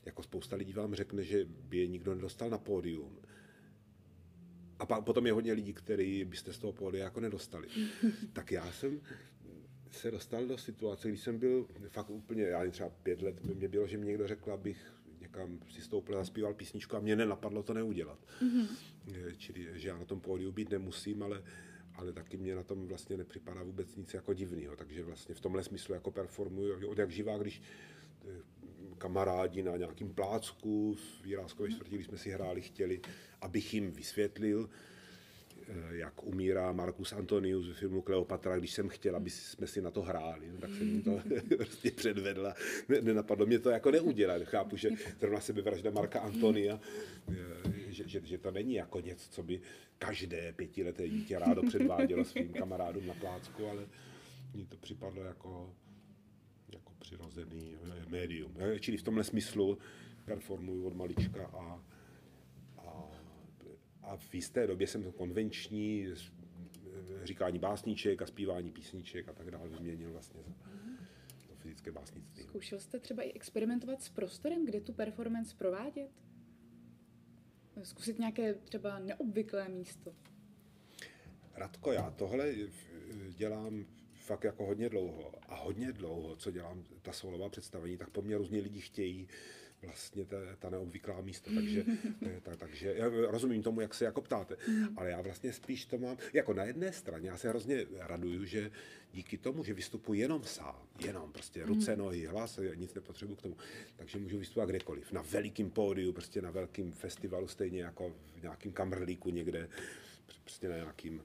jako 0.05 0.23
spousta 0.23 0.55
lidí 0.55 0.73
vám 0.73 0.95
řekne, 0.95 1.23
že 1.23 1.45
by 1.45 1.77
je 1.77 1.87
nikdo 1.87 2.15
nedostal 2.15 2.49
na 2.49 2.57
pódium 2.57 3.19
a 4.81 4.85
pa, 4.85 5.01
potom 5.01 5.25
je 5.25 5.33
hodně 5.33 5.53
lidí, 5.53 5.73
který 5.73 6.25
byste 6.25 6.53
z 6.53 6.57
toho 6.57 6.73
pódia 6.73 7.03
jako 7.03 7.19
nedostali. 7.19 7.67
tak 8.33 8.51
já 8.51 8.71
jsem 8.71 9.01
se 9.91 10.11
dostal 10.11 10.45
do 10.45 10.57
situace, 10.57 11.07
když 11.07 11.21
jsem 11.21 11.39
byl 11.39 11.67
fakt 11.89 12.09
úplně, 12.09 12.43
já 12.43 12.71
třeba 12.71 12.89
pět 12.89 13.21
let, 13.21 13.39
by 13.45 13.55
mě 13.55 13.67
bylo, 13.67 13.87
že 13.87 13.97
mi 13.97 14.05
někdo 14.05 14.27
řekl, 14.27 14.51
abych 14.51 14.93
někam 15.31 15.59
si 15.69 15.81
stoupil 15.81 16.19
a 16.19 16.25
zpíval 16.25 16.53
písničku 16.53 16.95
a 16.95 16.99
mě 16.99 17.15
nenapadlo 17.15 17.63
to 17.63 17.73
neudělat. 17.73 18.19
Mm-hmm. 18.41 18.67
Čili, 19.37 19.67
že 19.73 19.87
já 19.87 19.97
na 19.97 20.05
tom 20.05 20.19
pódiu 20.19 20.51
být 20.51 20.69
nemusím, 20.69 21.23
ale, 21.23 21.43
ale 21.95 22.13
taky 22.13 22.37
mě 22.37 22.55
na 22.55 22.63
tom 22.63 22.87
vlastně 22.87 23.17
nepřipadá 23.17 23.63
vůbec 23.63 23.95
nic 23.95 24.13
jako 24.13 24.33
divného. 24.33 24.75
Takže 24.75 25.03
vlastně 25.03 25.35
v 25.35 25.39
tomhle 25.39 25.63
smyslu 25.63 25.93
jako 25.93 26.11
performuju 26.11 26.89
od 26.89 26.97
jak 26.97 27.11
živá, 27.11 27.37
když 27.37 27.61
kamarádi 28.97 29.63
na 29.63 29.77
nějakým 29.77 30.13
plácku 30.13 30.95
v 31.21 31.25
Jiráskové 31.25 31.71
čtvrti, 31.71 31.95
když 31.95 32.07
jsme 32.07 32.17
si 32.17 32.29
hráli, 32.29 32.61
chtěli, 32.61 33.01
abych 33.41 33.73
jim 33.73 33.91
vysvětlil, 33.91 34.69
eh, 34.69 35.00
jak 35.89 36.23
umírá 36.23 36.71
Marcus 36.71 37.13
Antonius 37.13 37.67
ve 37.67 37.73
filmu 37.73 38.01
Kleopatra, 38.01 38.57
když 38.57 38.73
jsem 38.73 38.89
chtěl, 38.89 39.15
aby 39.15 39.29
jsme 39.29 39.67
si 39.67 39.81
na 39.81 39.91
to 39.91 40.01
hráli, 40.01 40.47
no, 40.51 40.57
tak 40.57 40.69
jsem 40.69 40.87
jim 40.87 41.01
to 41.01 41.21
prostě 41.57 41.91
předvedla. 41.91 42.53
Nenapadlo 43.01 43.45
mě 43.45 43.59
to 43.59 43.69
jako 43.69 43.91
neudělat. 43.91 44.43
Chápu, 44.43 44.77
že 44.77 44.89
zrovna 45.19 45.39
sebevražda 45.39 45.91
Marka 45.91 46.19
Antonia, 46.19 46.79
eh, 47.29 47.35
že, 47.89 48.07
že, 48.07 48.21
že, 48.23 48.37
to 48.37 48.51
není 48.51 48.73
jako 48.73 48.99
něco, 48.99 49.31
co 49.31 49.43
by 49.43 49.61
každé 49.97 50.53
pětileté 50.53 51.09
dítě 51.09 51.39
rádo 51.39 51.61
předvádělo 51.63 52.25
svým 52.25 52.53
kamarádům 52.53 53.07
na 53.07 53.13
plácku, 53.13 53.65
ale 53.67 53.87
mně 54.53 54.65
to 54.65 54.77
připadlo 54.77 55.23
jako 55.23 55.73
jako 56.73 56.93
přirozený 56.99 57.75
eh, 57.83 58.09
médium. 58.09 58.55
Eh, 58.59 58.79
čili 58.79 58.97
v 58.97 59.03
tomhle 59.03 59.23
smyslu 59.23 59.77
performuju 60.25 60.87
od 60.87 60.95
malička 60.95 61.45
a, 61.45 61.83
a 64.11 64.17
v 64.17 64.35
jisté 64.35 64.67
době 64.67 64.87
jsem 64.87 65.11
konvenční 65.11 66.07
eh, 66.07 67.25
říkání 67.25 67.59
básníček 67.59 68.21
a 68.21 68.25
zpívání 68.25 68.71
písniček 68.71 69.29
a 69.29 69.33
tak 69.33 69.51
dále 69.51 69.69
vyměnil 69.69 70.11
vlastně 70.11 70.39
za 70.43 71.47
to 71.47 71.55
fyzické 71.55 71.91
básnictví. 71.91 72.43
Zkoušel 72.43 72.79
jste 72.79 72.99
třeba 72.99 73.23
i 73.23 73.31
experimentovat 73.31 74.01
s 74.01 74.09
prostorem, 74.09 74.65
kde 74.65 74.81
tu 74.81 74.93
performance 74.93 75.55
provádět? 75.57 76.11
Zkusit 77.83 78.19
nějaké 78.19 78.53
třeba 78.53 78.99
neobvyklé 78.99 79.69
místo? 79.69 80.15
Radko, 81.55 81.91
já 81.91 82.11
tohle 82.11 82.53
dělám 83.37 83.85
fakt 84.13 84.43
jako 84.43 84.65
hodně 84.65 84.89
dlouho 84.89 85.33
a 85.47 85.55
hodně 85.55 85.91
dlouho, 85.91 86.35
co 86.35 86.51
dělám 86.51 86.83
ta 87.01 87.11
solová 87.11 87.49
představení, 87.49 87.97
tak 87.97 88.09
po 88.09 88.21
mně 88.21 88.37
různě 88.37 88.61
lidi 88.61 88.81
chtějí 88.81 89.27
vlastně 89.81 90.25
ta, 90.25 90.37
ta 90.59 90.69
neobvyklá 90.69 91.21
místa, 91.21 91.51
takže, 91.55 91.85
ta, 92.41 92.55
takže 92.55 92.93
já 92.97 93.09
rozumím 93.09 93.63
tomu, 93.63 93.81
jak 93.81 93.93
se 93.93 94.05
jako 94.05 94.21
ptáte, 94.21 94.57
ale 94.97 95.09
já 95.09 95.21
vlastně 95.21 95.53
spíš 95.53 95.85
to 95.85 95.97
mám, 95.97 96.17
jako 96.33 96.53
na 96.53 96.63
jedné 96.63 96.91
straně, 96.91 97.29
já 97.29 97.37
se 97.37 97.49
hrozně 97.49 97.85
raduju, 97.99 98.45
že 98.45 98.71
díky 99.13 99.37
tomu, 99.37 99.63
že 99.63 99.73
vystupuji 99.73 100.19
jenom 100.19 100.43
sám, 100.43 100.87
jenom 101.05 101.31
prostě 101.31 101.65
ruce, 101.65 101.95
nohy, 101.95 102.25
hlas, 102.25 102.59
nic 102.75 102.93
nepotřebuji 102.93 103.35
k 103.35 103.41
tomu, 103.41 103.57
takže 103.95 104.19
můžu 104.19 104.37
vystupovat 104.37 104.69
kdekoliv, 104.69 105.11
na 105.11 105.21
velikém 105.21 105.69
pódiu, 105.69 106.13
prostě 106.13 106.41
na 106.41 106.51
velkém 106.51 106.91
festivalu, 106.91 107.47
stejně 107.47 107.81
jako 107.81 108.13
v 108.35 108.41
nějakém 108.41 108.71
kamrlíku 108.71 109.29
někde, 109.29 109.69
prostě 110.43 110.69
na 110.69 110.75
nějakým 110.75 111.21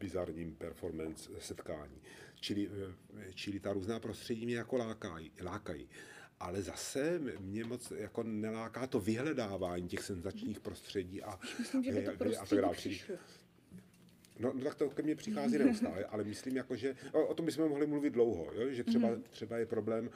bizarním 0.00 0.54
performance 0.54 1.30
setkání. 1.38 2.00
Čili, 2.40 2.68
eh, 2.68 3.32
čili 3.34 3.60
ta 3.60 3.72
různá 3.72 4.00
prostředí 4.00 4.46
mě 4.46 4.56
jako 4.56 4.76
lákají, 4.76 5.32
lákají. 5.42 5.88
Ale 6.40 6.62
zase 6.62 7.20
mě 7.40 7.64
moc 7.64 7.90
jako 7.90 8.22
neláká 8.22 8.86
to 8.86 9.00
vyhledávání 9.00 9.88
těch 9.88 10.02
senzačních 10.02 10.60
prostředí 10.60 11.22
a, 11.22 11.38
Myslím, 11.58 11.82
že 11.82 11.92
by 11.92 12.02
to 12.02 12.12
prostě 12.18 12.38
a 12.38 12.46
tak 12.46 12.60
dále. 12.60 12.74
No, 14.38 14.52
no 14.54 14.64
tak 14.64 14.74
to 14.74 14.90
ke 14.90 15.02
mně 15.02 15.16
přichází 15.16 15.58
neustále, 15.58 16.04
ale 16.04 16.24
myslím, 16.24 16.56
jako, 16.56 16.76
že 16.76 16.96
o, 17.12 17.26
o 17.26 17.34
tom 17.34 17.46
bychom 17.46 17.68
mohli 17.68 17.86
mluvit 17.86 18.10
dlouho, 18.10 18.52
jo? 18.54 18.70
že 18.70 18.84
třeba, 18.84 19.08
mm-hmm. 19.08 19.22
třeba 19.30 19.58
je 19.58 19.66
problém 19.66 20.10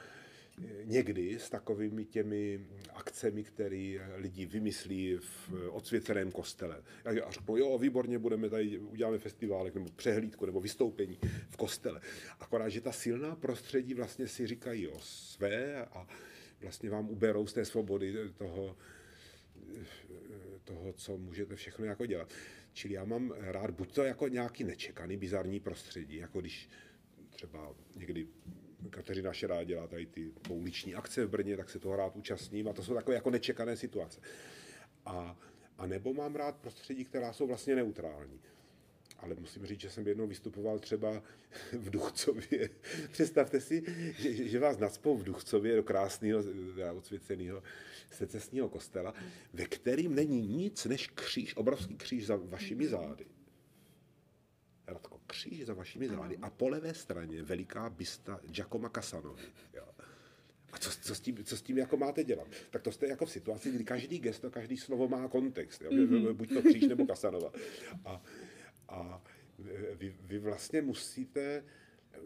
někdy 0.83 1.39
s 1.39 1.49
takovými 1.49 2.05
těmi 2.05 2.67
akcemi, 2.93 3.43
které 3.43 3.97
lidi 4.15 4.45
vymyslí 4.45 5.17
v 5.17 5.51
odsvěceném 5.69 6.31
kostele. 6.31 6.83
A 7.05 7.31
řeknou, 7.31 7.57
jo, 7.57 7.77
výborně, 7.77 8.19
budeme 8.19 8.49
tady, 8.49 8.79
uděláme 8.79 9.17
festiválek 9.17 9.75
nebo 9.75 9.89
přehlídku 9.95 10.45
nebo 10.45 10.61
vystoupení 10.61 11.19
v 11.49 11.57
kostele. 11.57 12.01
Akorát, 12.39 12.69
že 12.69 12.81
ta 12.81 12.91
silná 12.91 13.35
prostředí 13.35 13.93
vlastně 13.93 14.27
si 14.27 14.47
říkají 14.47 14.87
o 14.87 14.99
své 14.99 15.85
a 15.85 16.07
vlastně 16.61 16.89
vám 16.89 17.09
uberou 17.09 17.47
z 17.47 17.53
té 17.53 17.65
svobody 17.65 18.15
toho, 18.37 18.77
toho, 20.63 20.93
co 20.93 21.17
můžete 21.17 21.55
všechno 21.55 21.85
jako 21.85 22.05
dělat. 22.05 22.33
Čili 22.73 22.93
já 22.93 23.05
mám 23.05 23.33
rád 23.37 23.71
buď 23.71 23.93
to 23.93 24.03
jako 24.03 24.27
nějaký 24.27 24.63
nečekaný, 24.63 25.17
bizarní 25.17 25.59
prostředí, 25.59 26.15
jako 26.15 26.41
když 26.41 26.69
třeba 27.29 27.75
někdy 27.95 28.27
Kateřina 28.89 29.33
Šerá 29.33 29.63
dělá 29.63 29.87
tady 29.87 30.05
ty 30.05 30.31
pouliční 30.47 30.95
akce 30.95 31.25
v 31.25 31.29
Brně, 31.29 31.57
tak 31.57 31.69
se 31.69 31.79
toho 31.79 31.95
rád 31.95 32.15
účastním 32.15 32.67
a 32.67 32.73
to 32.73 32.83
jsou 32.83 32.93
takové 32.93 33.15
jako 33.15 33.29
nečekané 33.29 33.77
situace. 33.77 34.19
A, 35.05 35.37
a 35.77 35.85
nebo 35.85 36.13
mám 36.13 36.35
rád 36.35 36.55
prostředí, 36.55 37.05
která 37.05 37.33
jsou 37.33 37.47
vlastně 37.47 37.75
neutrální. 37.75 38.39
Ale 39.17 39.35
musím 39.35 39.65
říct, 39.65 39.79
že 39.79 39.89
jsem 39.89 40.07
jednou 40.07 40.27
vystupoval 40.27 40.79
třeba 40.79 41.23
v 41.71 41.89
Duchcově. 41.89 42.69
Představte 43.11 43.61
si, 43.61 43.83
že, 44.17 44.47
že 44.47 44.59
vás 44.59 44.77
nadspou 44.77 45.17
v 45.17 45.23
Duchcově 45.23 45.75
do 45.75 45.83
krásného, 45.83 46.43
odsvěceného 46.95 47.63
secesního 48.11 48.69
kostela, 48.69 49.13
ve 49.53 49.65
kterým 49.65 50.15
není 50.15 50.47
nic 50.47 50.85
než 50.85 51.07
kříž, 51.07 51.57
obrovský 51.57 51.95
kříž 51.95 52.25
za 52.25 52.35
vašimi 52.35 52.87
zády. 52.87 53.25
Radko, 54.87 55.19
kříž 55.27 55.65
za 55.65 55.73
vašimi 55.73 56.07
zády 56.07 56.37
a 56.37 56.49
po 56.49 56.69
levé 56.69 56.93
straně 56.93 57.43
veliká 57.43 57.89
bysta 57.89 58.39
Giacomo 58.43 58.89
Casanovi. 58.89 59.43
Jo. 59.73 59.87
A 60.71 60.77
co, 60.77 60.89
co, 61.01 61.15
s 61.15 61.19
tím, 61.19 61.43
co 61.43 61.57
s 61.57 61.61
tím 61.61 61.77
jako 61.77 61.97
máte 61.97 62.23
dělat? 62.23 62.47
Tak 62.69 62.81
to 62.81 62.91
jste 62.91 63.07
jako 63.07 63.25
v 63.25 63.31
situaci, 63.31 63.71
kdy 63.71 63.83
každý 63.83 64.19
gesto, 64.19 64.51
každý 64.51 64.77
slovo 64.77 65.07
má 65.07 65.27
kontext. 65.27 65.81
Jo? 65.81 65.91
Mm-hmm. 65.91 66.33
Buď 66.33 66.53
to 66.53 66.61
kříž 66.61 66.87
nebo 66.87 67.05
Kasanova. 67.05 67.51
A, 68.05 68.21
a 68.89 69.23
vy, 69.95 70.15
vy 70.21 70.39
vlastně 70.39 70.81
musíte, 70.81 71.63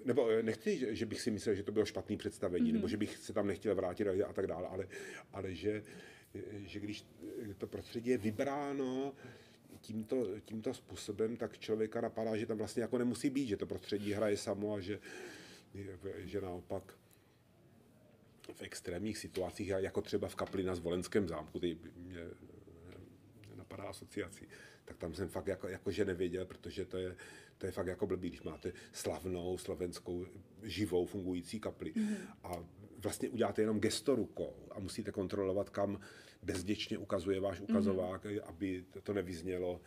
nebo 0.05 0.29
nechci, 0.41 0.95
že 0.95 1.05
bych 1.05 1.21
si 1.21 1.31
myslel, 1.31 1.55
že 1.55 1.63
to 1.63 1.71
bylo 1.71 1.85
špatné 1.85 2.17
představení, 2.17 2.69
mm-hmm. 2.69 2.73
nebo 2.73 2.87
že 2.87 2.97
bych 2.97 3.17
se 3.17 3.33
tam 3.33 3.47
nechtěl 3.47 3.75
vrátit 3.75 4.07
a 4.07 4.33
tak 4.33 4.47
dále, 4.47 4.67
ale, 4.67 4.87
ale 5.33 5.55
že, 5.55 5.83
že 6.65 6.79
když 6.79 7.05
to 7.57 7.67
prostředí 7.67 8.09
je 8.09 8.17
vybráno 8.17 9.13
tímto, 9.81 10.27
tímto 10.45 10.73
způsobem, 10.73 11.37
tak 11.37 11.57
člověka 11.57 12.01
napadá, 12.01 12.37
že 12.37 12.45
tam 12.45 12.57
vlastně 12.57 12.81
jako 12.81 12.97
nemusí 12.97 13.29
být, 13.29 13.47
že 13.47 13.57
to 13.57 13.65
prostředí 13.65 14.13
hraje 14.13 14.37
samo 14.37 14.73
a 14.73 14.79
že, 14.79 14.99
že 16.17 16.41
naopak 16.41 16.93
v 18.53 18.61
extrémních 18.61 19.17
situacích, 19.17 19.67
jako 19.67 20.01
třeba 20.01 20.27
v 20.27 20.35
kapli 20.35 20.63
na 20.63 20.75
Zvolenském 20.75 21.27
zámku, 21.27 21.59
teď 21.59 21.77
mě 21.97 22.19
napadá 23.55 23.83
asociací, 23.83 24.47
tak 24.85 24.97
tam 24.97 25.13
jsem 25.13 25.29
fakt 25.29 25.47
jako, 25.47 25.67
jako 25.67 25.91
že 25.91 26.05
nevěděl, 26.05 26.45
protože 26.45 26.85
to 26.85 26.97
je, 26.97 27.15
to 27.57 27.65
je 27.65 27.71
fakt 27.71 27.87
jako 27.87 28.07
blbý, 28.07 28.29
když 28.29 28.41
máte 28.41 28.73
slavnou 28.91 29.57
slovenskou 29.57 30.25
živou 30.63 31.05
fungující 31.05 31.59
kapli 31.59 31.91
mm-hmm. 31.91 32.17
a 32.43 32.63
vlastně 32.97 33.29
uděláte 33.29 33.61
jenom 33.61 33.79
gesto 33.79 34.15
rukou 34.15 34.55
a 34.71 34.79
musíte 34.79 35.11
kontrolovat, 35.11 35.69
kam 35.69 35.99
bezděčně 36.43 36.97
ukazuje 36.97 37.39
váš 37.39 37.59
ukazovák, 37.59 38.25
mm-hmm. 38.25 38.41
aby 38.45 38.85
to 39.03 39.13
nevyznělo 39.13 39.81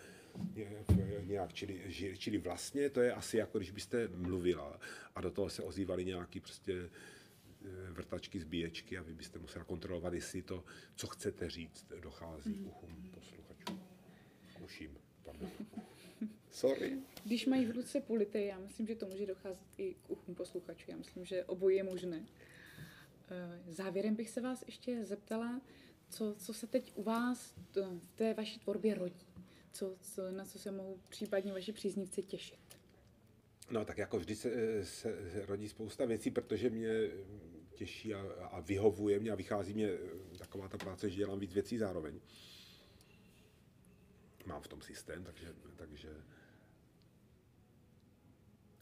nějak, 1.23 1.53
čili, 1.53 1.83
čili 2.19 2.39
vlastně 2.39 2.91
to 2.91 3.01
je 3.01 3.13
asi 3.13 3.37
jako 3.37 3.59
když 3.59 3.71
byste 3.71 4.09
mluvila 4.09 4.81
a 5.15 5.21
do 5.21 5.31
toho 5.31 5.51
se 5.51 5.63
ozývali 5.63 6.05
nějaký 6.05 6.41
prostě 6.41 6.91
Eh, 7.65 7.93
vrtačky, 7.93 8.41
zbíječky 8.41 8.99
a 8.99 9.03
vy 9.03 9.15
byste 9.15 9.39
musela 9.39 9.65
kontrolovat, 9.65 10.13
jestli 10.13 10.43
to, 10.43 10.65
co 10.97 11.07
chcete 11.07 11.51
říct, 11.51 11.87
dochází 12.01 12.51
mm. 12.51 12.67
uchům 12.67 13.11
posluchačů. 13.15 13.81
Uším, 14.65 14.99
pardon. 15.23 15.51
Sorry. 16.51 16.99
Když 17.25 17.47
mají 17.47 17.67
v 17.67 17.71
ruce 17.71 18.01
pulity, 18.01 18.45
já 18.45 18.59
myslím, 18.59 18.87
že 18.87 18.95
to 18.95 19.07
může 19.07 19.27
docházet 19.27 19.67
i 19.79 19.95
k 19.95 20.11
uchům 20.11 20.35
posluchačů. 20.35 20.91
Já 20.91 20.97
myslím, 20.97 21.25
že 21.25 21.45
obojí 21.45 21.77
je 21.77 21.83
možné. 21.83 22.27
Eh, 23.31 23.73
závěrem 23.73 24.15
bych 24.15 24.31
se 24.31 24.41
vás 24.41 24.65
ještě 24.67 25.05
zeptala, 25.05 25.61
co, 26.13 26.35
co 26.39 26.55
se 26.55 26.67
teď 26.67 26.93
u 26.95 27.03
vás 27.03 27.55
v 27.99 28.07
té 28.15 28.35
vaší 28.35 28.59
tvorbě 28.59 28.95
rodí? 28.95 29.27
Co, 29.73 29.97
co, 30.01 30.31
na 30.31 30.45
co 30.45 30.59
se 30.59 30.71
mohou 30.71 31.01
případně 31.09 31.53
vaši 31.53 31.73
příznivci 31.73 32.23
těšit? 32.23 32.59
No 33.71 33.85
tak 33.85 33.99
jako 33.99 34.19
vždy 34.19 34.37
se, 34.37 34.85
se 34.85 35.17
rodí 35.47 35.69
spousta 35.69 36.05
věcí, 36.05 36.31
protože 36.31 36.71
mě 36.71 37.11
těší 37.75 38.15
a, 38.15 38.21
a 38.51 38.61
vyhovuje 38.61 39.21
mě 39.21 39.31
a 39.31 39.35
vychází 39.35 39.75
mě 39.75 39.91
taková 40.39 40.69
ta 40.69 40.79
práce, 40.79 41.11
že 41.11 41.17
dělám 41.17 41.41
víc 41.41 41.53
věcí 41.53 41.79
zároveň. 41.79 42.21
Mám 44.47 44.63
v 44.63 44.69
tom 44.69 44.83
systém, 44.83 45.25
takže, 45.25 45.55
takže 45.77 46.09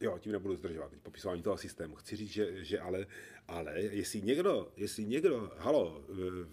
Jo, 0.00 0.18
tím 0.18 0.32
nebudu 0.32 0.56
zdržovat, 0.56 0.90
teď 0.90 1.00
popisování 1.00 1.42
toho 1.42 1.56
systému. 1.56 1.94
Chci 1.94 2.16
říct, 2.16 2.30
že, 2.30 2.64
že 2.64 2.80
ale, 2.80 3.06
ale 3.48 3.80
jestli 3.80 4.22
někdo, 4.22 4.72
jestli 4.76 5.04
někdo, 5.04 5.52
halo, 5.56 6.04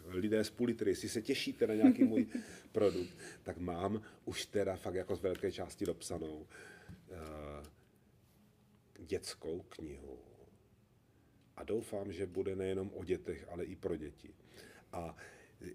lidé 0.05 0.43
z 0.43 0.49
Pulitry, 0.49 0.91
jestli 0.91 1.09
se 1.09 1.21
těšíte 1.21 1.67
na 1.67 1.73
nějaký 1.73 2.03
můj 2.03 2.27
produkt, 2.71 3.17
tak 3.43 3.57
mám 3.57 4.01
už 4.25 4.45
teda 4.45 4.75
fakt 4.75 4.95
jako 4.95 5.15
z 5.15 5.21
velké 5.21 5.51
části 5.51 5.85
dopsanou 5.85 6.35
uh, 6.37 6.47
dětskou 9.05 9.65
knihu. 9.69 10.19
A 11.55 11.63
doufám, 11.63 12.11
že 12.11 12.25
bude 12.25 12.55
nejenom 12.55 12.91
o 12.93 13.03
dětech, 13.03 13.45
ale 13.49 13.63
i 13.65 13.75
pro 13.75 13.95
děti. 13.95 14.33
A, 14.91 15.15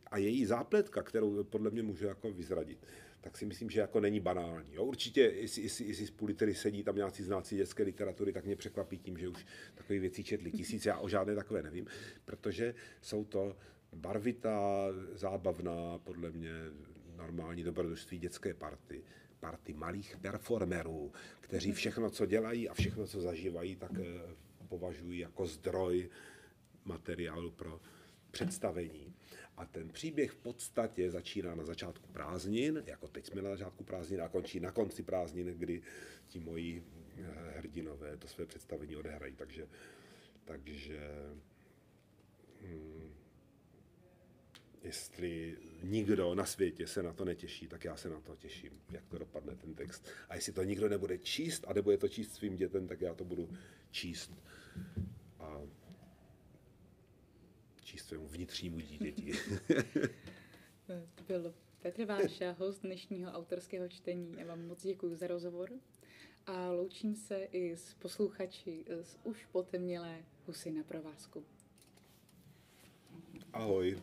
a 0.06 0.18
její 0.18 0.46
zápletka, 0.46 1.02
kterou 1.02 1.44
podle 1.44 1.70
mě 1.70 1.82
můžu 1.82 2.06
jako 2.06 2.32
vyzradit, 2.32 2.86
tak 3.22 3.38
si 3.38 3.46
myslím, 3.46 3.70
že 3.70 3.80
jako 3.80 4.00
není 4.00 4.20
banální. 4.20 4.74
Jo? 4.74 4.84
Určitě, 4.84 5.20
jestli, 5.20 5.62
jestli, 5.62 5.84
jestli 5.84 6.34
tedy 6.34 6.54
sedí 6.54 6.82
tam 6.82 6.96
nějací 6.96 7.22
znáci 7.22 7.56
dětské 7.56 7.82
literatury, 7.82 8.32
tak 8.32 8.44
mě 8.44 8.56
překvapí 8.56 8.98
tím, 8.98 9.18
že 9.18 9.28
už 9.28 9.46
takové 9.74 9.98
věci 9.98 10.24
četli 10.24 10.50
tisíce, 10.50 10.88
já 10.88 10.98
o 10.98 11.08
žádné 11.08 11.34
takové 11.34 11.62
nevím, 11.62 11.86
protože 12.24 12.74
jsou 13.00 13.24
to 13.24 13.56
barvitá, 13.92 14.86
zábavná, 15.14 15.98
podle 15.98 16.30
mě 16.30 16.52
normální 17.16 17.62
dobrodružství 17.62 18.18
dětské 18.18 18.54
party, 18.54 19.04
party 19.40 19.72
malých 19.72 20.16
performerů, 20.16 21.12
kteří 21.40 21.72
všechno, 21.72 22.10
co 22.10 22.26
dělají 22.26 22.68
a 22.68 22.74
všechno, 22.74 23.06
co 23.06 23.20
zažívají, 23.20 23.76
tak 23.76 23.90
eh, 23.98 24.34
považují 24.68 25.18
jako 25.18 25.46
zdroj 25.46 26.10
materiálu 26.84 27.50
pro 27.50 27.80
představení. 28.30 29.11
A 29.62 29.66
ten 29.66 29.88
příběh 29.88 30.30
v 30.30 30.36
podstatě 30.36 31.10
začíná 31.10 31.54
na 31.54 31.64
začátku 31.64 32.08
prázdnin, 32.12 32.82
jako 32.86 33.08
teď 33.08 33.26
jsme 33.26 33.42
na 33.42 33.50
začátku 33.50 33.84
prázdnin 33.84 34.22
a 34.22 34.28
končí 34.28 34.60
na 34.60 34.70
konci 34.70 35.02
prázdnin, 35.02 35.46
kdy 35.46 35.82
ti 36.28 36.38
moji 36.38 36.84
eh, 37.18 37.58
hrdinové 37.58 38.16
to 38.16 38.28
své 38.28 38.46
představení 38.46 38.96
odehrají. 38.96 39.34
Takže, 39.36 39.68
takže 40.44 41.00
hmm, 42.62 43.14
jestli 44.82 45.56
nikdo 45.82 46.34
na 46.34 46.44
světě 46.44 46.86
se 46.86 47.02
na 47.02 47.12
to 47.12 47.24
netěší, 47.24 47.68
tak 47.68 47.84
já 47.84 47.96
se 47.96 48.08
na 48.08 48.20
to 48.20 48.36
těším, 48.36 48.80
jak 48.90 49.06
to 49.06 49.18
dopadne 49.18 49.56
ten 49.56 49.74
text. 49.74 50.08
A 50.28 50.34
jestli 50.34 50.52
to 50.52 50.64
nikdo 50.64 50.88
nebude 50.88 51.18
číst 51.18 51.64
a 51.68 51.72
nebude 51.72 51.96
to 51.96 52.08
číst 52.08 52.34
svým 52.34 52.56
dětem, 52.56 52.88
tak 52.88 53.00
já 53.00 53.14
to 53.14 53.24
budu 53.24 53.48
číst 53.90 54.32
a 55.38 55.60
číst 57.92 58.06
svému 58.06 58.26
vnitřnímu 58.26 58.80
dítěti. 58.80 59.32
to 61.14 61.24
byl 61.28 61.54
Petr 61.82 62.04
Váša, 62.04 62.52
host 62.58 62.82
dnešního 62.82 63.30
autorského 63.32 63.88
čtení. 63.88 64.34
Já 64.38 64.46
vám 64.46 64.66
moc 64.66 64.82
děkuji 64.82 65.14
za 65.16 65.26
rozhovor 65.26 65.70
a 66.46 66.70
loučím 66.70 67.14
se 67.14 67.44
i 67.44 67.76
s 67.76 67.94
posluchači 67.94 68.84
z 69.02 69.18
už 69.24 69.46
potemnělé 69.52 70.24
husy 70.46 70.70
na 70.70 70.82
provázku. 70.82 71.44
Ahoj. 73.52 74.02